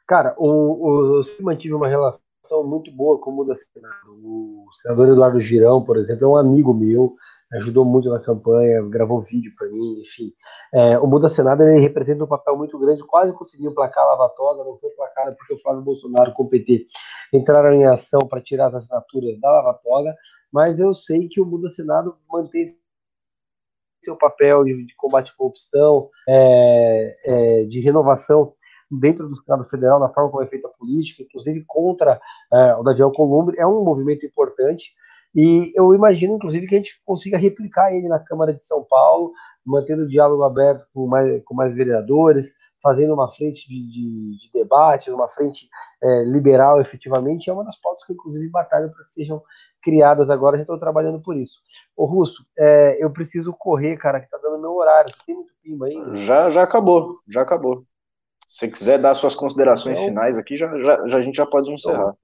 [0.09, 4.09] Cara, o, o, eu sempre mantive uma relação muito boa com o Muda Senado.
[4.09, 7.15] O senador Eduardo Girão, por exemplo, é um amigo meu,
[7.53, 10.31] ajudou muito na campanha, gravou vídeo para mim, enfim.
[10.73, 14.63] É, o Muda Senado ele representa um papel muito grande, quase conseguiu placar a lavatória,
[14.63, 16.85] não foi placada porque o Flávio Bolsonaro com o PT
[17.33, 20.15] entraram em ação para tirar as assinaturas da lavatória,
[20.51, 22.65] mas eu sei que o Muda Senado mantém
[24.01, 28.53] seu papel de, de combate à corrupção, é, é, de renovação
[28.89, 32.19] dentro do Senado Federal, na forma como é feita a política, inclusive contra
[32.51, 34.93] é, o Davi Alcolumbre, é um movimento importante.
[35.35, 39.31] E eu imagino, inclusive, que a gente consiga replicar ele na Câmara de São Paulo,
[39.65, 42.51] mantendo o diálogo aberto com mais, com mais vereadores,
[42.81, 45.69] fazendo uma frente de, de, de debate, uma frente
[46.01, 49.41] é, liberal, efetivamente, é uma das pautas que, inclusive, batalham para que sejam
[49.81, 51.59] criadas agora, já estou trabalhando por isso.
[51.95, 55.53] Ô, Russo, é, eu preciso correr, cara, que está dando meu horário, você tem muito
[55.61, 56.15] pimba ainda?
[56.15, 57.83] Já, já acabou, já acabou.
[58.47, 61.71] Se quiser dar suas considerações então, finais aqui, já, já, já, a gente já pode
[61.71, 62.15] encerrar.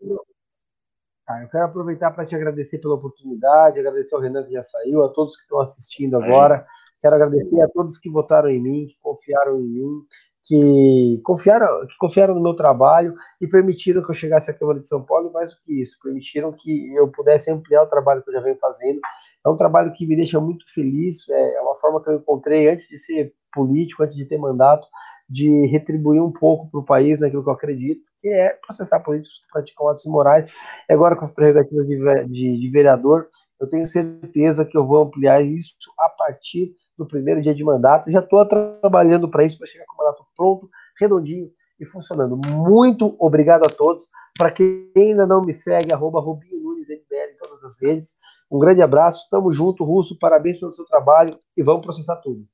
[1.28, 5.04] Ah, eu quero aproveitar para te agradecer pela oportunidade, agradecer ao Renan que já saiu,
[5.04, 6.66] a todos que estão assistindo agora.
[7.02, 10.06] Quero agradecer a todos que votaram em mim, que confiaram em mim,
[10.46, 14.88] que confiaram, que confiaram no meu trabalho e permitiram que eu chegasse à Câmara de
[14.88, 18.30] São Paulo, e mais do que isso, permitiram que eu pudesse ampliar o trabalho que
[18.30, 19.00] eu já venho fazendo.
[19.44, 22.88] É um trabalho que me deixa muito feliz, é uma forma que eu encontrei antes
[22.88, 24.88] de ser político, antes de ter mandato,
[25.28, 29.40] de retribuir um pouco para o país naquilo que eu acredito, que é processar políticos
[29.40, 30.48] que praticam atos imorais.
[30.88, 33.28] E agora, com as prerrogativas de, de, de vereador,
[33.60, 38.10] eu tenho certeza que eu vou ampliar isso a partir do primeiro dia de mandato.
[38.10, 40.70] Já estou trabalhando para isso, para chegar com o mandato pronto,
[41.00, 41.50] redondinho
[41.80, 42.38] e funcionando.
[42.38, 44.06] Muito obrigado a todos.
[44.38, 48.16] Para quem ainda não me segue, arroba Rubinho Nunes MBL em todas as redes.
[48.52, 52.46] Um grande abraço, tamo junto, Russo, parabéns pelo seu trabalho e vamos processar tudo.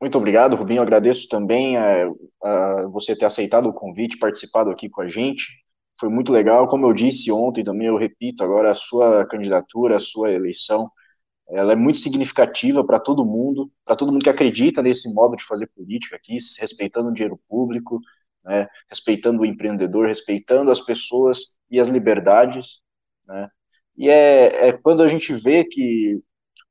[0.00, 0.82] Muito obrigado, Rubinho.
[0.82, 2.10] agradeço também a, eh,
[2.42, 5.44] a você ter aceitado o convite, participado aqui com a gente.
[5.98, 6.66] Foi muito legal.
[6.66, 10.90] Como eu disse ontem também, eu repito agora, a sua candidatura, a sua eleição,
[11.48, 15.44] ela é muito significativa para todo mundo, para todo mundo que acredita nesse modo de
[15.44, 18.00] fazer política aqui, respeitando o dinheiro público,
[18.44, 22.80] né, respeitando o empreendedor, respeitando as pessoas e as liberdades,
[23.26, 23.48] né,
[23.96, 26.20] e é, é quando a gente vê que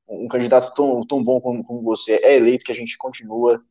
[0.08, 3.62] um candidato tão, tão bom como, como você é eleito que a gente continua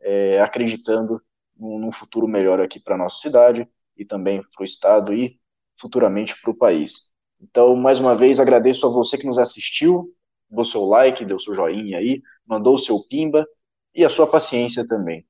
[0.00, 1.22] é, acreditando
[1.56, 5.38] num, num, futuro melhor aqui para nossa cidade e também para o estado e
[5.78, 7.12] futuramente para o país.
[7.40, 10.12] Então, mais uma vez, agradeço a você que nos assistiu,
[10.50, 13.46] deu seu like, deu seu joinha aí, mandou o seu pimba
[13.94, 15.26] e a sua paciência também.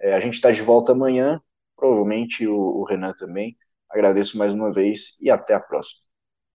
[0.00, 1.42] É, a gente está de volta amanhã,
[1.76, 3.56] provavelmente o, o Renan também.
[3.90, 6.02] Agradeço mais uma vez e até a próxima.